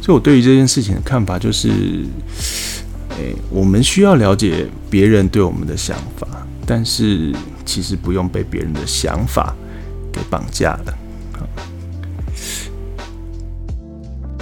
[0.02, 1.70] 所以我对于这件事情的看法就是，
[3.18, 6.28] 诶，我们需要了解别人对我们的想法，
[6.66, 7.36] 但是
[7.66, 9.54] 其实不用被别人的想法
[10.14, 10.98] 给绑架了。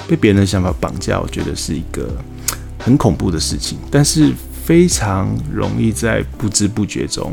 [0.10, 2.10] 被别人的想法绑架，我觉得是一个
[2.80, 4.34] 很恐怖的事情，但是
[4.66, 7.32] 非常容易在不知不觉中，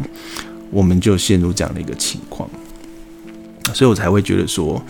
[0.70, 2.46] 我们就陷入这样的一个情况，
[3.72, 4.84] 所以我才会觉得说，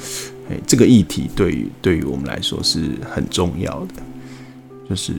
[0.51, 4.03] 哎，这个议题对于对于我们来说是很重要的，
[4.91, 5.13] 就是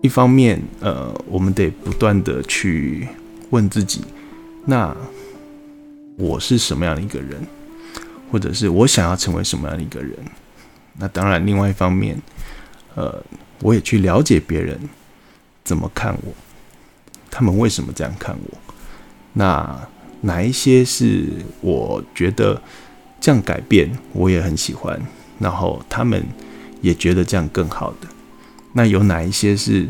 [0.00, 3.06] 一方面，呃，我们得不断的去
[3.50, 4.00] 问自己，
[4.64, 4.96] 那
[6.16, 7.46] 我是什么样的一个人，
[8.32, 10.16] 或者是我想要成为什么样的一个人。
[10.98, 12.16] 那当然，另外一方面，
[12.94, 13.22] 呃，
[13.60, 14.78] 我也去了解别人
[15.64, 16.32] 怎么看我，
[17.30, 18.58] 他们为什么这样看我？
[19.32, 19.88] 那
[20.20, 21.26] 哪一些是
[21.60, 22.62] 我觉得
[23.20, 25.00] 这样改变我也很喜欢，
[25.38, 26.24] 然后他们
[26.80, 28.08] 也觉得这样更好的？
[28.72, 29.88] 那有哪一些是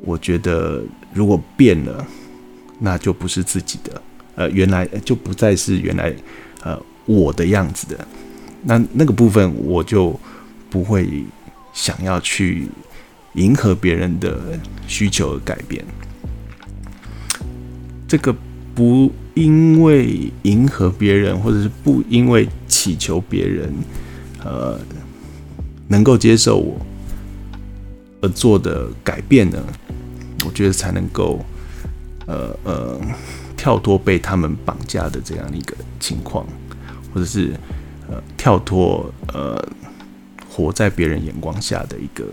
[0.00, 0.82] 我觉得
[1.12, 2.06] 如果变了，
[2.78, 4.02] 那就不是自己的，
[4.36, 6.14] 呃，原来就不再是原来
[6.62, 8.06] 呃我的样子的？
[8.64, 10.18] 那那个部分我就
[10.70, 11.24] 不会
[11.72, 12.68] 想要去
[13.34, 15.84] 迎合别人的需求而改变。
[18.06, 18.34] 这个
[18.74, 23.74] 不因为迎合别人，或者是不因为祈求别人，
[24.44, 24.78] 呃，
[25.88, 26.80] 能够接受我
[28.20, 29.58] 而做的改变呢，
[30.44, 31.44] 我觉得才能够
[32.26, 33.00] 呃呃
[33.56, 36.46] 跳脱被他们绑架的这样一个情况，
[37.12, 37.52] 或者是。
[38.36, 39.56] 跳脱呃，
[40.48, 42.24] 活在别人眼光下的一个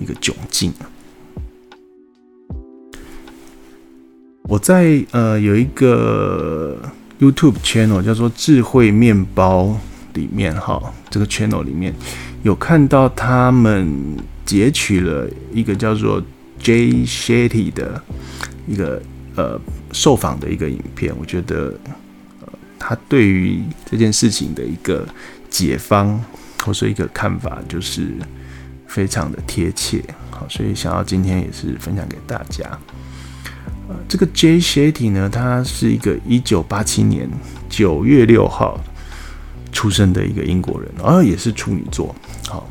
[0.00, 0.72] 一个窘境。
[4.42, 6.76] 我在呃有一个
[7.20, 9.78] YouTube channel 叫做智慧面包
[10.14, 11.94] 里面哈，这个 channel 里面
[12.42, 16.22] 有看到他们截取了一个叫做
[16.60, 18.02] Jay Shetty 的
[18.66, 19.02] 一个
[19.34, 19.60] 呃
[19.92, 21.74] 受访的一个影片，我觉得。
[22.78, 25.06] 他对于这件事情的一个
[25.48, 26.20] 解方，
[26.64, 28.08] 或是一个看法，就是
[28.86, 30.02] 非常的贴切。
[30.30, 32.64] 好，所以想要今天也是分享给大家。
[33.88, 34.58] 呃，这个 J.
[34.58, 37.28] Shetty 呢，他是一个一九八七年
[37.68, 38.78] 九月六号
[39.70, 42.14] 出生的一个英国人，然后也是处女座。
[42.48, 42.68] 好，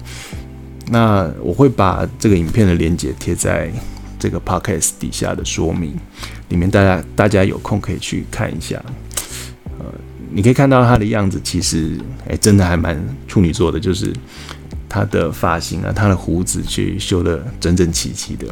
[0.87, 3.71] 那我会把这个影片的连接贴在
[4.19, 5.95] 这个 Podcast 底下的说明
[6.49, 8.83] 里面，大家大家有空可以去看一下。
[10.35, 14.11] 你可以看到他的样子，其实哎、真的还蛮处女座的，就是
[14.89, 18.45] 他的发型啊，他的胡子去修得整整齐齐的，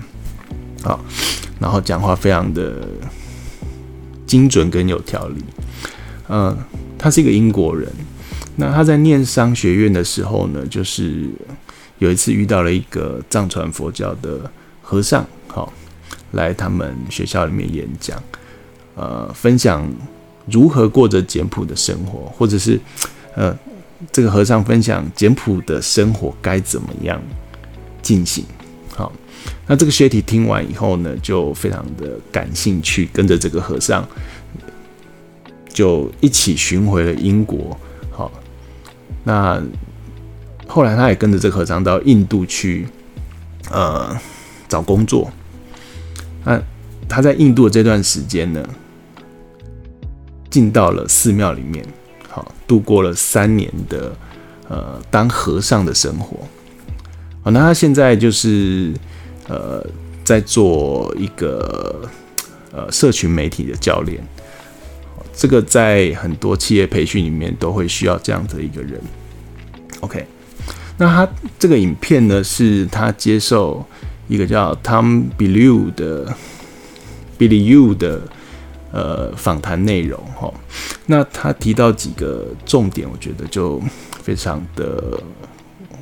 [0.82, 1.04] 好，
[1.60, 2.88] 然后讲话非常的
[4.26, 5.44] 精准跟有条理。
[6.30, 6.58] 嗯，
[6.98, 7.92] 他是一个英国人，
[8.56, 11.28] 那他在念商学院的时候呢，就是
[11.98, 14.50] 有一次遇到了一个藏传佛教的
[14.82, 15.74] 和尚，好，
[16.32, 18.24] 来他们学校里面演讲，
[18.96, 19.86] 呃，分享。
[20.46, 22.80] 如何过着简朴的生活，或者是，
[23.36, 23.58] 呃，
[24.12, 27.22] 这个和尚分享简朴的生活该怎么样
[28.02, 28.44] 进行。
[28.96, 29.12] 好，
[29.66, 34.08] 那这个学体听完以后呢，就非常的感兴趣，跟着这个和尚
[35.70, 37.78] 就一起巡回了英国。
[38.12, 38.32] 好，
[39.24, 39.62] 那
[40.68, 42.88] 后来他也跟着这个和尚到印度去，
[43.72, 44.16] 呃，
[44.68, 45.32] 找工作。
[46.44, 46.62] 那
[47.08, 48.68] 他在印度的这段时间呢，
[50.54, 51.84] 进到了寺庙里面，
[52.30, 54.16] 好，度过了三年的
[54.70, 56.38] 呃当和尚的生活。
[57.42, 58.94] 好，那他现在就是
[59.48, 59.84] 呃
[60.24, 62.08] 在做一个
[62.72, 64.24] 呃社群媒体的教练。
[65.36, 69.02] 这个在很多企业培训里面都会需要这样的一个人。
[70.02, 70.24] OK，
[71.00, 73.84] 那他这个影片呢，是他接受
[74.28, 76.32] 一个叫 Tom Bilyeu 的
[77.40, 78.22] Bilyeu 的
[78.94, 80.54] 呃访谈内容哈。
[81.06, 83.82] 那他提到几个重点，我觉得就
[84.22, 85.20] 非常的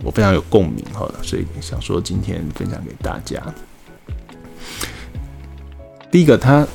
[0.03, 3.41] 我非常有共鸣哈，所以想说今天分享给大家。
[6.11, 6.67] 第一个，他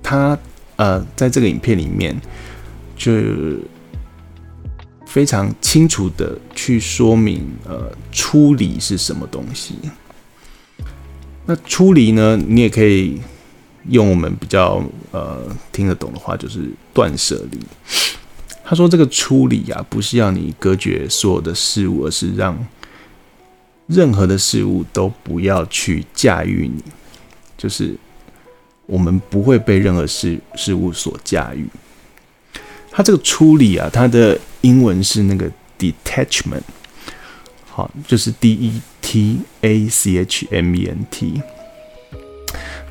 [0.00, 0.38] 他。
[0.76, 2.20] 呃，在这个影片里面，
[2.96, 3.12] 就
[5.06, 9.76] 非常清楚的去说明，呃，出离是什么东西。
[11.46, 13.20] 那出离呢，你也可以
[13.88, 17.58] 用我们比较呃听得懂的话，就是断舍离。
[18.64, 22.58] 他说这个处理啊，不是要你隔绝所有的事物，而是让
[23.86, 26.82] 任何的事物都不要去驾驭你，
[27.56, 27.96] 就是。
[28.86, 31.66] 我们不会被任何事事物所驾驭。
[32.90, 36.60] 它这个处理啊，它的英文是那个 detachment，
[37.70, 41.40] 好，就是 D E T A C H M E N T。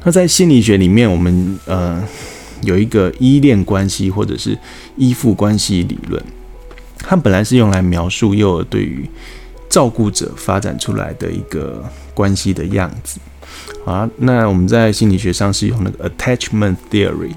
[0.03, 2.03] 那在心理学里面，我们呃
[2.63, 4.57] 有一个依恋关系或者是
[4.97, 6.21] 依附关系理论，
[6.97, 9.09] 它本来是用来描述幼儿对于
[9.69, 13.19] 照顾者发展出来的一个关系的样子。
[13.85, 17.31] 好，那我们在心理学上是用那个 attachment theory。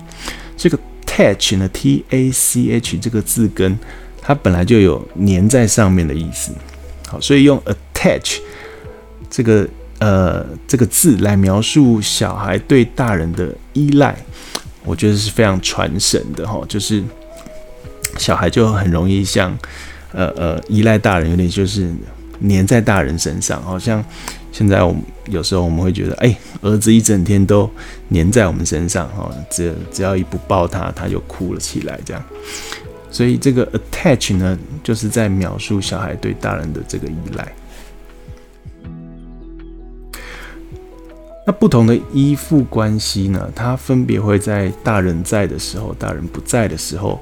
[0.57, 3.79] 这个 attach 呢，T A C H 这个字根，
[4.21, 6.53] 它本来就有粘在上面的意思。
[7.09, 7.63] 好，所以用
[7.95, 8.39] attach
[9.29, 14.17] 这个呃这个字来描述小孩对大人的依赖，
[14.85, 16.61] 我觉得是非常传神的哈。
[16.69, 17.03] 就是
[18.19, 19.57] 小孩就很容易像
[20.13, 21.93] 呃呃依赖大人，有点就是
[22.49, 24.05] 粘在大人身上，好像。
[24.53, 27.71] 现在我们有时候我们会觉得，哎，儿子一整天都
[28.09, 32.25] 黏在我们身上，哈，只只要一不抱他，他就哭了起来，这样。
[33.11, 37.47] 所以这个 attach 呢，就是在描述小孩对大人的这个依赖。
[41.47, 47.21] 那不同的依附关系呢，它分别会在大人在的时候、大人不在的时候、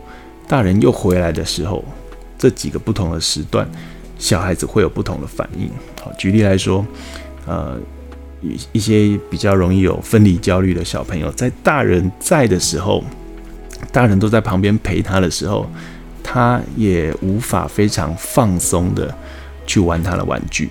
[0.48, 1.84] 大人又回来的时候，
[2.38, 3.68] 这几个不同的时段，
[4.18, 5.70] 小孩子会有不同的反应。
[6.02, 6.84] 好，举例来说。
[7.46, 7.78] 呃，
[8.40, 13.04] 一一些比较容易有分离焦虑的小朋友，在大人在的时候，
[13.92, 15.66] 大人都在旁边陪他的时候，
[16.22, 19.14] 他也无法非常放松的
[19.66, 20.70] 去玩他的玩具。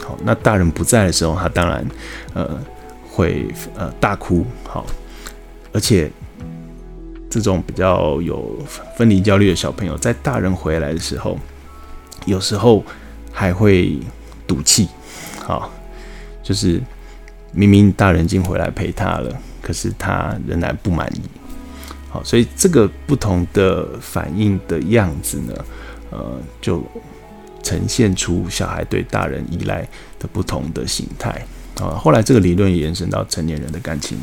[0.00, 1.84] 好，那大人不在的时候，他当然
[2.34, 2.56] 呃
[3.12, 3.46] 会
[3.76, 4.44] 呃大哭。
[4.64, 4.86] 好，
[5.72, 6.10] 而且
[7.28, 8.58] 这种比较有
[8.96, 11.38] 分离焦虑的小朋友，在大人回来的时候，
[12.26, 12.82] 有时候
[13.30, 14.00] 还会
[14.46, 14.88] 赌气。
[15.44, 15.70] 好。
[16.44, 16.82] 就是
[17.52, 21.20] 明明大人已经回来陪他了，可是他仍然不满意。
[22.10, 25.54] 好，所以这个不同的反应的样子呢，
[26.10, 26.82] 呃，就
[27.62, 29.82] 呈现出小孩对大人依赖
[30.18, 31.46] 的不同的形态。
[31.82, 34.18] 啊，后来这个理论延伸到成年人的感情、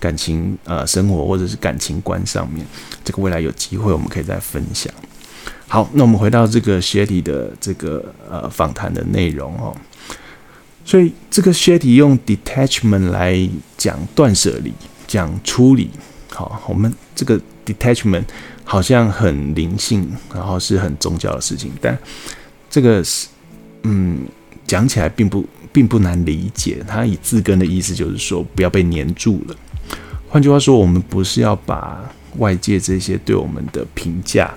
[0.00, 2.66] 感情呃生活或者是感情观上面。
[3.04, 4.92] 这个未来有机会我们可以再分享。
[5.66, 9.76] 好，那我们回到这个薛提的这个呃访谈的内容哦。
[10.84, 13.46] 所以这个薛提用 detachment 来
[13.76, 14.72] 讲断舍离，
[15.06, 15.90] 讲处理。
[16.30, 18.24] 好，我们这个 detachment
[18.64, 21.98] 好像很灵性，然后是很宗教的事情，但
[22.70, 23.28] 这个是，
[23.82, 24.20] 嗯，
[24.66, 25.44] 讲起来并不
[25.78, 26.82] 并不难理解。
[26.88, 29.54] 它以字根的意思就是说，不要被黏住了。
[30.28, 32.02] 换句话说，我们不是要把
[32.38, 34.52] 外界这些对我们的评价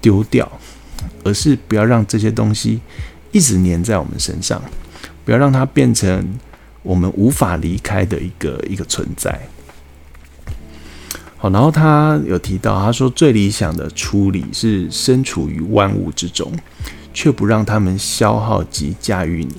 [0.00, 0.50] 丢掉，
[1.22, 2.80] 而是不要让这些东西
[3.30, 4.60] 一直黏在我们身上。
[5.24, 6.26] 不要让它变成
[6.82, 9.38] 我们无法离开的一个一个存在。
[11.36, 16.52] 好，然后他有提到，他说最理想的处理是身处于万物之中，
[17.12, 19.54] 却不让他们消耗及驾驭你。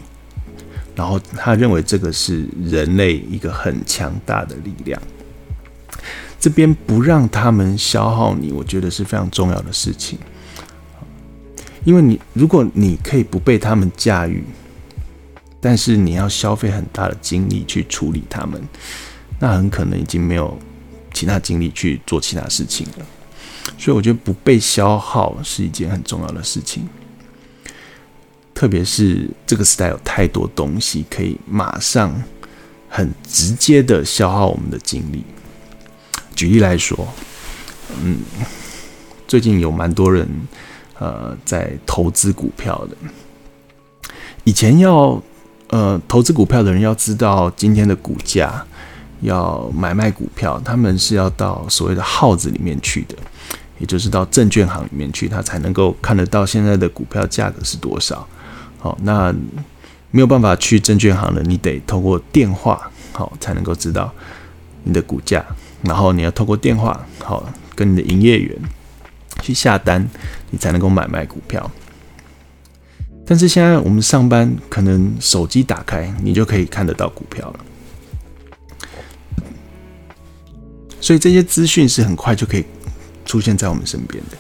[0.96, 5.02] 然后他认为这个是人类一个很强大的力量。
[6.40, 10.18] 这边不让他们消耗你，我觉得是非常重要的事情。
[11.84, 14.44] 因为你如果你可以不被他们驾驭。
[15.62, 18.62] 但是你要消费很大的精力去处理他们，
[19.40, 20.56] 那很可能已经没有
[21.12, 23.06] 其他精力去做其他事情了。
[23.76, 26.88] 所以我觉得不被消耗是一件很重要的事情，
[28.56, 32.24] 特别是这个时代有太多东西可以马上
[32.90, 35.26] 很直接的消耗我们的精力。
[36.34, 37.08] 举例来说，
[38.02, 38.20] 嗯，
[39.28, 40.28] 最近有蛮多人
[40.98, 42.96] 呃在投资股票的。
[44.46, 45.22] 以前要
[45.68, 48.66] 呃投资股票的人要知道今天的股价，
[49.20, 53.16] 要买卖股票，他们是要到所谓的号子里面去的，
[53.80, 58.26] 也就是到证券行里面去，他才能够看得到现在的股票价格是多少。
[58.86, 59.34] 好，那
[60.12, 64.14] 没有办法去证券行的，你得透过电话好才能够知道
[64.84, 65.44] 你的股价。
[65.82, 68.56] 然后你要透过电话，好跟你的营业员
[69.42, 70.08] 去下单，
[70.52, 71.72] 你才能够买卖股票。
[73.26, 77.60] 但是现在我们上班，可能手机打开，你就可以看得到股票了。
[81.02, 82.64] 所以这些资讯是很快就可以
[83.26, 84.38] 出现在我们身边的。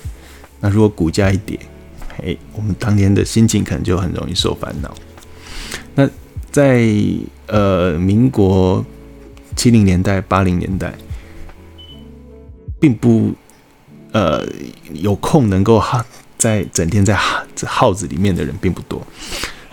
[0.59, 1.59] 那如果股价一跌，
[2.17, 4.93] 嘿，我们当天的心情可能就很容易受烦恼。
[5.95, 6.09] 那
[6.51, 6.89] 在
[7.47, 8.85] 呃民国
[9.55, 10.93] 七零年代、八零年代。
[12.77, 13.33] 并不，
[14.11, 14.45] 呃，
[14.93, 16.05] 有空能够哈
[16.37, 17.17] 在整天在
[17.55, 19.01] 这号子里面的人并不多，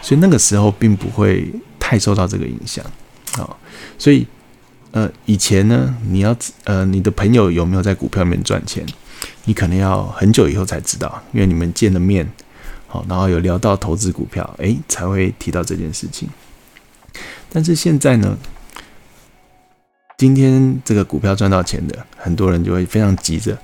[0.00, 2.82] 所以那个时候并不会太受到这个影响
[3.36, 3.44] 啊。
[3.98, 4.26] 所以，
[4.92, 6.34] 呃，以前呢，你要
[6.64, 8.86] 呃，你的朋友有没有在股票里面赚钱，
[9.44, 12.30] 你可能要很久以后才知道，因为你们见了面，
[12.86, 16.28] 好，然后有聊到投资股票，诶，才会提到这件事情。
[17.50, 18.38] 但是现在呢？
[20.18, 23.58] 今天这个股票赚到钱的，很多人就会非常急着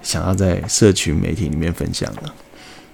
[0.00, 2.32] 想要在社群媒体里面分享了。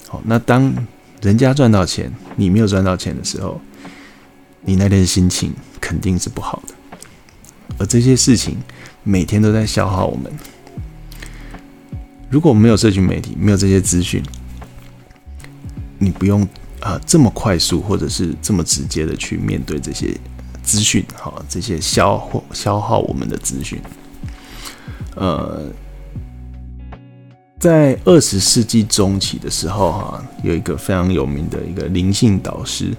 [0.09, 0.75] 好，那当
[1.21, 3.61] 人家赚到钱，你没有赚到钱的时候，
[4.63, 6.75] 你那天的心情肯定是不好的。
[7.79, 8.57] 而这些事情
[9.03, 10.33] 每天都在消耗我们。
[12.31, 14.23] 如果没有社群媒体，没有这些资讯，
[15.99, 16.43] 你不用
[16.81, 20.17] 啊、呃、这么快速或者是这么直接的去面对这些。
[20.63, 23.81] 资讯，哈，这些消耗消耗我们的资讯。
[25.17, 25.65] 呃，
[27.59, 32.95] 在二十世纪中期的时候，哈，有一个非常有名的一个灵性导师，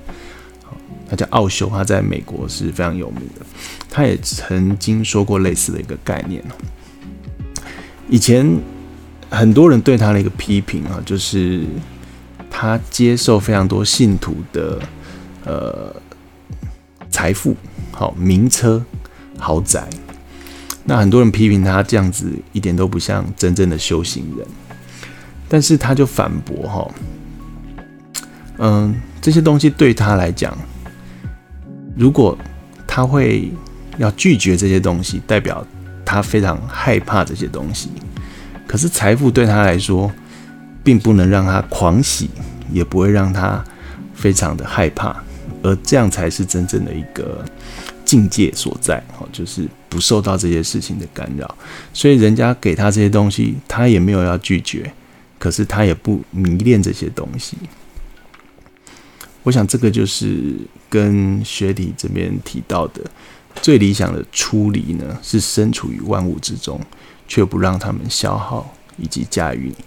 [1.08, 3.46] 他叫奥修，他在美国是非常有名的。
[3.90, 6.44] 他也曾经说过类似的一个概念。
[8.10, 8.46] 以前
[9.32, 11.64] 很多人对他的一个批评啊，就是
[12.50, 14.80] 他接受非常多信徒的，
[15.46, 15.96] 呃。
[17.14, 17.56] 财富
[17.92, 18.84] 好，名车
[19.38, 19.86] 豪宅，
[20.86, 24.48] 那很多人批评他这样子一点都不像真正的修行人，
[25.50, 26.92] 但是他就反驳哈，
[28.60, 30.58] 嗯，这些东西对他来讲，
[31.98, 32.36] 如果
[32.88, 33.52] 他会
[33.98, 35.68] 要拒绝这些东西，代表
[36.06, 37.90] 他非常害怕这些东西。
[38.72, 40.10] 可是财富对他来说，
[40.82, 42.30] 并不能让他狂喜，
[42.72, 43.62] 也不会让他
[44.16, 45.14] 非常的害怕。
[45.62, 47.44] 而这样才是真正的一个
[48.06, 51.54] 境界所在，哦，就是不受到这些事情的干扰。
[51.94, 54.90] 所以人家给他这些东西，他也没有要拒绝，
[55.38, 57.58] 可是他也不迷恋这些东西。
[59.44, 60.56] 我想这个就是
[60.90, 63.02] 跟学理这边提到的
[63.62, 66.80] 最理想的出离呢，是身处于万物之中，
[67.32, 69.86] 却不让他们消耗以及驾驭你。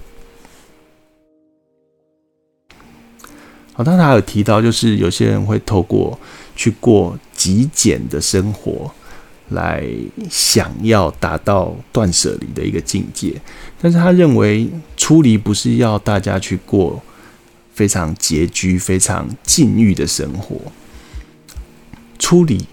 [3.75, 6.19] 好，当他有提到，就是有些人会透过
[6.57, 8.91] 去过极简的生活，
[9.51, 9.87] 来
[10.31, 13.39] 想要达到断舍离的一个境界。
[13.79, 17.03] 但是他认为出离不是要大家去过
[17.75, 20.57] 非常拮据、非常禁欲的生活。
[22.19, 22.67] 出离、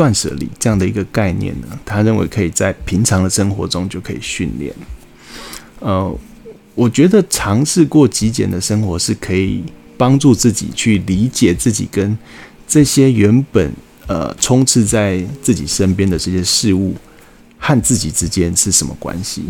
[0.00, 4.74] 断舍离这样的一个概念呢，他认为可以在平常的生活中就可以训练。
[5.80, 6.18] 呃，
[6.74, 9.62] 我觉得尝试过极简的生活是可以。
[10.00, 12.16] 帮助自己去理解自己跟
[12.66, 13.70] 这些原本
[14.06, 16.94] 呃充斥在自己身边的这些事物
[17.58, 19.42] 和自己之间是什么关系，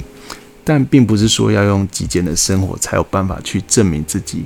[0.64, 4.42] 但并不是说要用极简的生活才有办法去证明自己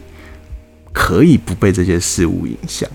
[0.93, 2.87] 可以不被这些事物影响，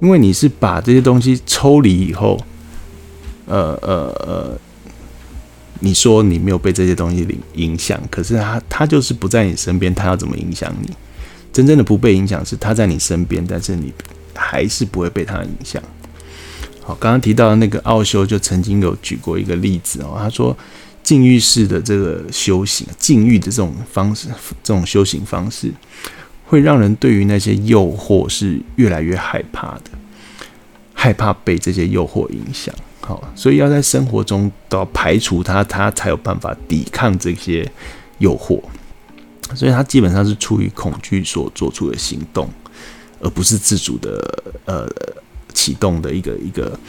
[0.00, 2.38] 因为你是把这些东西抽离以后，
[3.46, 4.58] 呃呃呃。
[5.80, 10.88] 你说你没有被这些东西影影响，可是他他就是不在你身边，他要怎么影响你？
[11.52, 13.92] 真正的不被影响是他在你身边，但是你
[14.34, 15.80] 还是不会被他影响。
[16.82, 20.56] 好，刚刚提到的那个奥修就曾经有举过一个例子哦，他说
[21.02, 24.28] 禁欲式的这个修行，禁欲的这种方式，
[24.62, 25.70] 这种修行方式
[26.46, 29.90] 会让人对于那些诱惑是越来越害怕的，
[30.94, 32.74] 害怕被这些诱惑影响。
[33.00, 37.70] 好，所以要在生活中都要排除它，它才有办法抵抗这些
[38.18, 38.60] 诱惑。
[39.54, 42.50] 所以他基本上是出于恐惧所做出的行动，
[43.20, 44.88] 而不是自主的呃
[45.54, 46.80] 启动的一个一个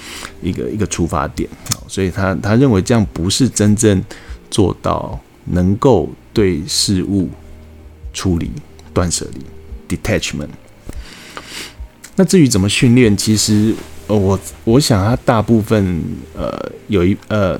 [0.41, 1.47] 一个一个出发点。
[1.88, 4.03] 所以他他认为这样不是真正
[4.49, 7.30] 做到能够对事物
[8.12, 8.51] 处理
[8.98, 10.50] 断舍离 detachment。
[12.16, 13.76] 那至于怎么训练，其实
[14.08, 16.04] 呃我我想他大部分
[16.36, 17.60] 呃有一呃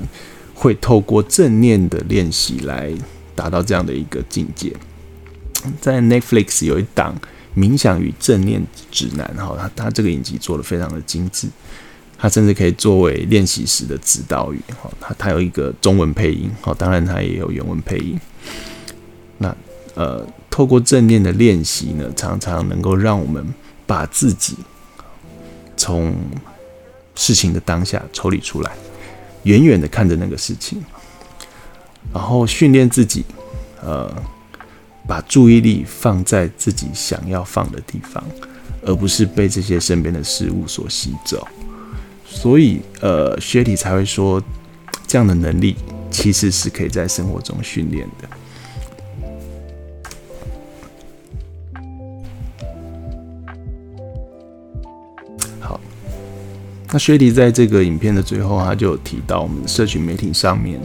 [0.56, 2.92] 会透过正念的练习来
[3.36, 4.74] 达到这样的一个境界。
[5.80, 7.16] 在 Netflix 有一档
[7.56, 11.48] 冥想与正念指南，哈，他他这个影集做得非常的精致，
[12.18, 18.20] 他甚至可以作为练习时的指导语，哈，他他有一个中文配音，哈，当然他也有原文配音。
[19.38, 19.56] 那
[19.94, 20.26] 呃，
[20.58, 23.45] 透过正念的练习呢，常常能够让我们
[23.86, 24.58] 把自己
[25.76, 26.16] 从
[27.14, 28.72] 事情的当下抽离出来，
[29.43, 30.84] 远远的看着那个事情，
[32.12, 33.24] 然后训练自己，
[33.84, 34.12] 呃。
[35.05, 38.22] 把注意力放在自己想要放的地方，
[38.86, 41.47] 而不是被这些身边的事物所吸走。
[42.26, 44.43] 所以，呃，薛体才会说，
[45.08, 45.78] 这样的能力
[46.12, 48.28] 其实是可以在生活中训练的。
[56.92, 60.80] 那薛迪在这个影片的最后，他就提到，我们社群媒体上面，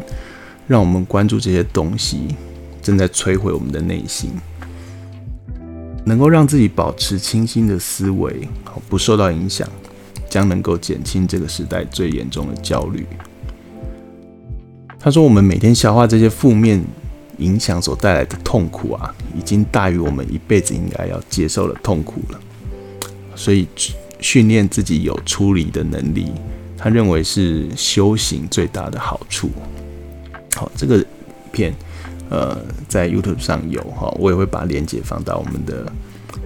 [0.66, 2.36] 让我们关注这些东西。
[2.82, 4.32] 正在摧毁我们的内心，
[6.04, 8.48] 能够让自己保持清新的思维，
[8.88, 9.68] 不受到影响，
[10.28, 13.06] 将能够减轻这个时代最严重的焦虑。
[14.98, 16.82] 他说：“我们每天消化这些负面
[17.38, 22.40] 影响所带来的痛苦啊，已经大于我们一辈子应该要接受的痛苦了。
[23.36, 23.68] 所以，
[24.22, 26.32] 训练自己有出离的能力，
[26.78, 29.50] 他认为是修行最大的好处。
[30.54, 31.04] 好，这个
[31.52, 31.74] 片。”
[32.30, 32.58] 呃，
[32.88, 35.92] 在 YouTube 上有哈，我也会把链接放到我们的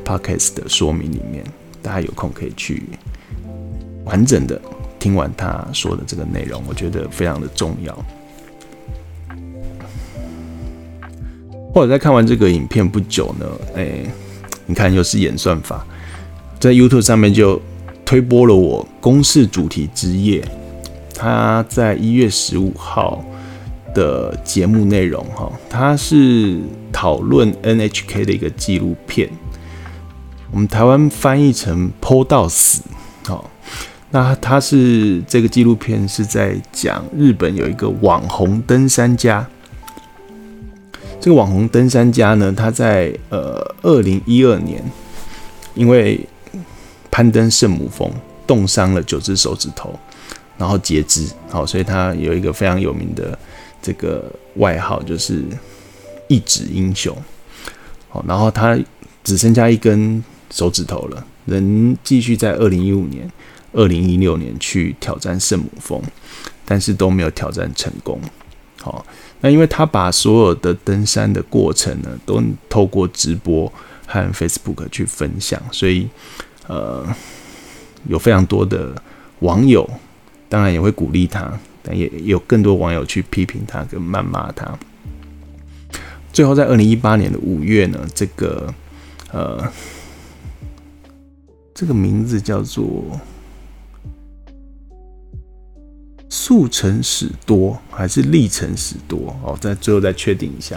[0.05, 1.45] Podcast 的说明里面，
[1.81, 2.83] 大家有空可以去
[4.05, 4.61] 完整的
[4.99, 7.97] 听完他说的这个内容，我觉得非常的重要。
[11.73, 13.47] 或者在看完这个影片不久呢，
[13.77, 14.01] 哎、
[14.67, 15.87] 你看又是演算法，
[16.59, 17.61] 在 YouTube 上面就
[18.05, 20.45] 推播了我公式主题之夜，
[21.15, 23.25] 他在一月十五号。
[23.95, 26.61] 的节目内容哈，它是
[26.93, 29.31] 讨论 NHK 的一个纪录片，
[30.53, 32.83] 我们台湾翻译成“剖到死”
[33.25, 33.51] 好，
[34.11, 39.47] 那它是这个纪录片是在讲日本有一个网红登山家，
[41.19, 44.85] 这个网红登山家呢，他在呃二零一二年
[45.75, 46.21] 因为
[47.17, 48.13] 攀登圣母峰
[48.47, 49.99] 冻伤了九只手指头，
[50.59, 53.39] 然后截肢，好，所以他有一个非常有名的。
[53.81, 55.43] 这个外号就是
[56.29, 57.17] 一指英雄，
[58.11, 58.79] 好，然后他
[59.25, 63.31] 只剩下一根手指头了，能继续在二零一五年、
[63.73, 66.03] 二零一六年去挑战圣母峰，
[66.67, 68.21] 但是都没有挑战成功。
[68.83, 69.07] 好，
[69.41, 73.73] 那因为他把所有的登山的过程呢，都透过直播
[74.07, 76.07] 和 Facebook 去分享，所以
[76.69, 77.07] 呃，
[78.09, 78.95] 有非常多的
[79.41, 79.89] 网友，
[80.49, 81.53] 当然也会鼓励他。
[81.89, 84.77] 但也有更多网友去批评他跟谩骂他。
[86.33, 88.75] 最后，在二零一八年的五月呢，这个
[89.31, 89.73] 呃，
[91.73, 93.05] 这个名字叫做
[96.29, 99.37] 速成史多还是历程史多？
[99.45, 100.77] 哦，在最后再确定一下。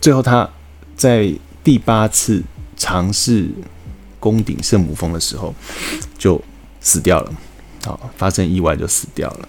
[0.00, 0.50] 最后，他
[0.96, 1.32] 在
[1.62, 2.42] 第八次
[2.76, 3.48] 尝试
[4.20, 5.52] 攻顶圣母峰的时候
[6.16, 6.40] 就
[6.80, 7.32] 死掉了。
[7.84, 9.48] 好，发生意外就死掉了。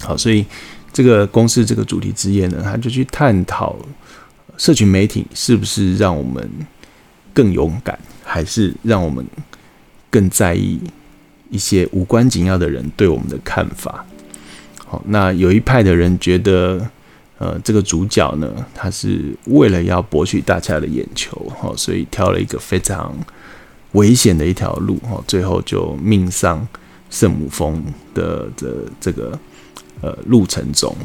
[0.00, 0.44] 好，所以
[0.92, 3.74] 这个公司这个主题之夜呢，他就去探讨
[4.56, 6.48] 社群媒体是不是让我们
[7.32, 9.26] 更勇敢，还是让我们
[10.10, 10.78] 更在意
[11.48, 14.04] 一些无关紧要的人对我们的看法。
[14.84, 16.90] 好，那有一派的人觉得，
[17.38, 23.14] 呃，这个主角呢，他是为了要博取大家的眼球，哈，所以挑了一个非常
[23.92, 26.66] 危险的一条路，哈，最后就命丧
[27.10, 27.84] 圣母峰
[28.14, 29.38] 的这这个。
[30.00, 30.96] 呃，路程中，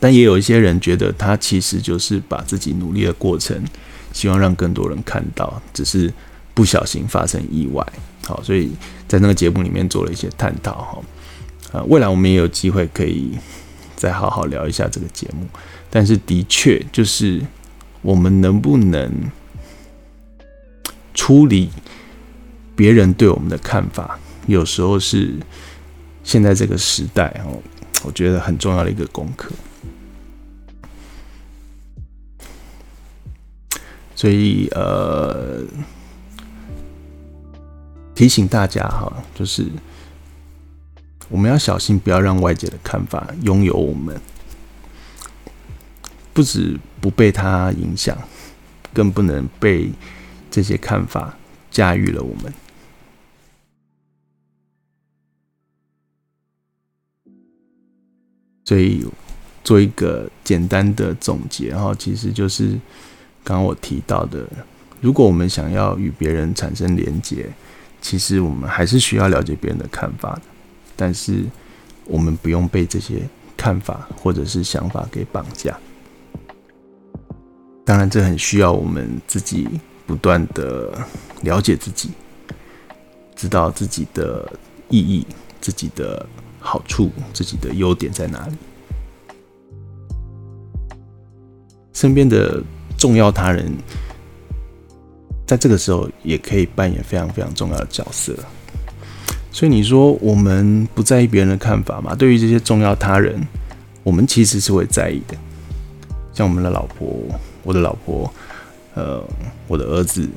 [0.00, 3.64] 但也有一些人觉得他其实就是把自己努力的过程，
[4.12, 6.12] 希望让更多人看到，只是
[6.52, 7.86] 不小心发生意外。
[8.26, 8.72] 好，所以
[9.06, 10.72] 在那个节目里面做了一些探讨。
[10.72, 10.98] 哈，
[11.70, 13.38] 呃，未来我们也有机会可以
[13.94, 15.46] 再好好聊一下这个节目。
[15.88, 17.40] 但是的确，就是
[18.02, 19.08] 我们能不能
[21.20, 21.68] 处理
[22.74, 25.34] 别人对我们的看法，有时候是
[26.24, 27.60] 现在这个时代哦，
[28.02, 29.52] 我觉得很重要的一个功课。
[34.16, 35.62] 所以呃，
[38.14, 39.66] 提醒大家哈，就是
[41.28, 44.18] 我们要小心，不要让外界的看法拥有我们，
[46.32, 48.16] 不止不被他影响，
[48.94, 49.90] 更不能被
[50.50, 51.36] 这些看法
[51.70, 52.52] 驾驭了我们。
[58.64, 59.06] 所以
[59.64, 62.78] 做一个简单的总结哈，其实就是。
[63.42, 64.46] 刚刚我提到的，
[65.00, 67.50] 如果我们想要与别人产生连结，
[68.02, 70.42] 其实我们还是需要了解别人的看法的。
[70.94, 71.46] 但是
[72.04, 73.22] 我们不用被这些
[73.56, 75.76] 看法或者是想法给绑架。
[77.82, 79.66] 当然，这很需要我们自己
[80.10, 80.90] 不断的
[81.42, 82.10] 了解自己，
[83.36, 84.52] 知道自己的
[84.88, 85.24] 意义、
[85.60, 86.26] 自己的
[86.58, 88.56] 好处、自己的优点在哪里。
[91.92, 92.60] 身边的。
[92.98, 93.72] 重要他人，
[95.46, 98.36] 在这个时候也可以扮演非常非常重要的角色。
[99.50, 102.14] 所以你说我们不在意别人的看法吗？
[102.14, 103.40] 对于这些重要他人，
[104.02, 105.34] 我们其实是会在意的。
[106.34, 107.24] 像我们的老婆、
[107.62, 108.30] 我的老婆、
[108.94, 109.22] 呃，
[109.66, 110.28] 我的儿子、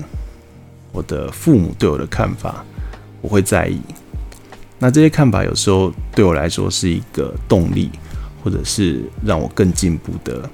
[0.92, 2.64] 我的父母对我的看法，
[3.22, 3.82] 我会在意。
[4.80, 7.90] 那这些看法有时候对我来说是一个动力，
[8.44, 10.50] 或者是让我更进步的，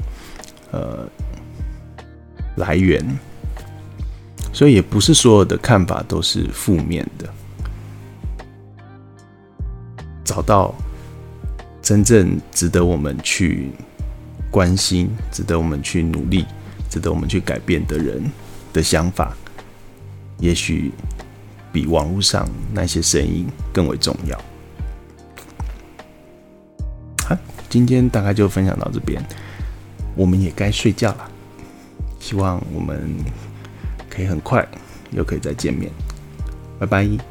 [0.72, 1.08] 呃。
[2.56, 3.02] 来源，
[4.52, 7.30] 所以也不是所有的看法都是负面的。
[10.26, 10.76] 找到
[11.82, 13.72] 真正值得我们去
[14.52, 16.46] 关心、值得我们去努力、
[16.90, 18.24] 值得我们去改变的人
[18.74, 19.36] 的想法，
[20.40, 20.92] 也许
[21.72, 24.38] 比网络上那些声音更为重要。
[27.28, 27.38] 好，
[27.70, 29.24] 今天大概就分享到这边，
[30.16, 31.32] 我们也该睡觉了。
[32.20, 33.16] 希望我们
[34.10, 34.68] 可以很快
[35.12, 35.92] 又可以再见面，
[36.80, 37.29] 拜拜。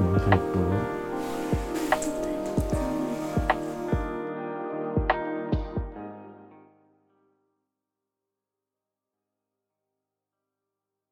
[0.00, 0.51] 不能开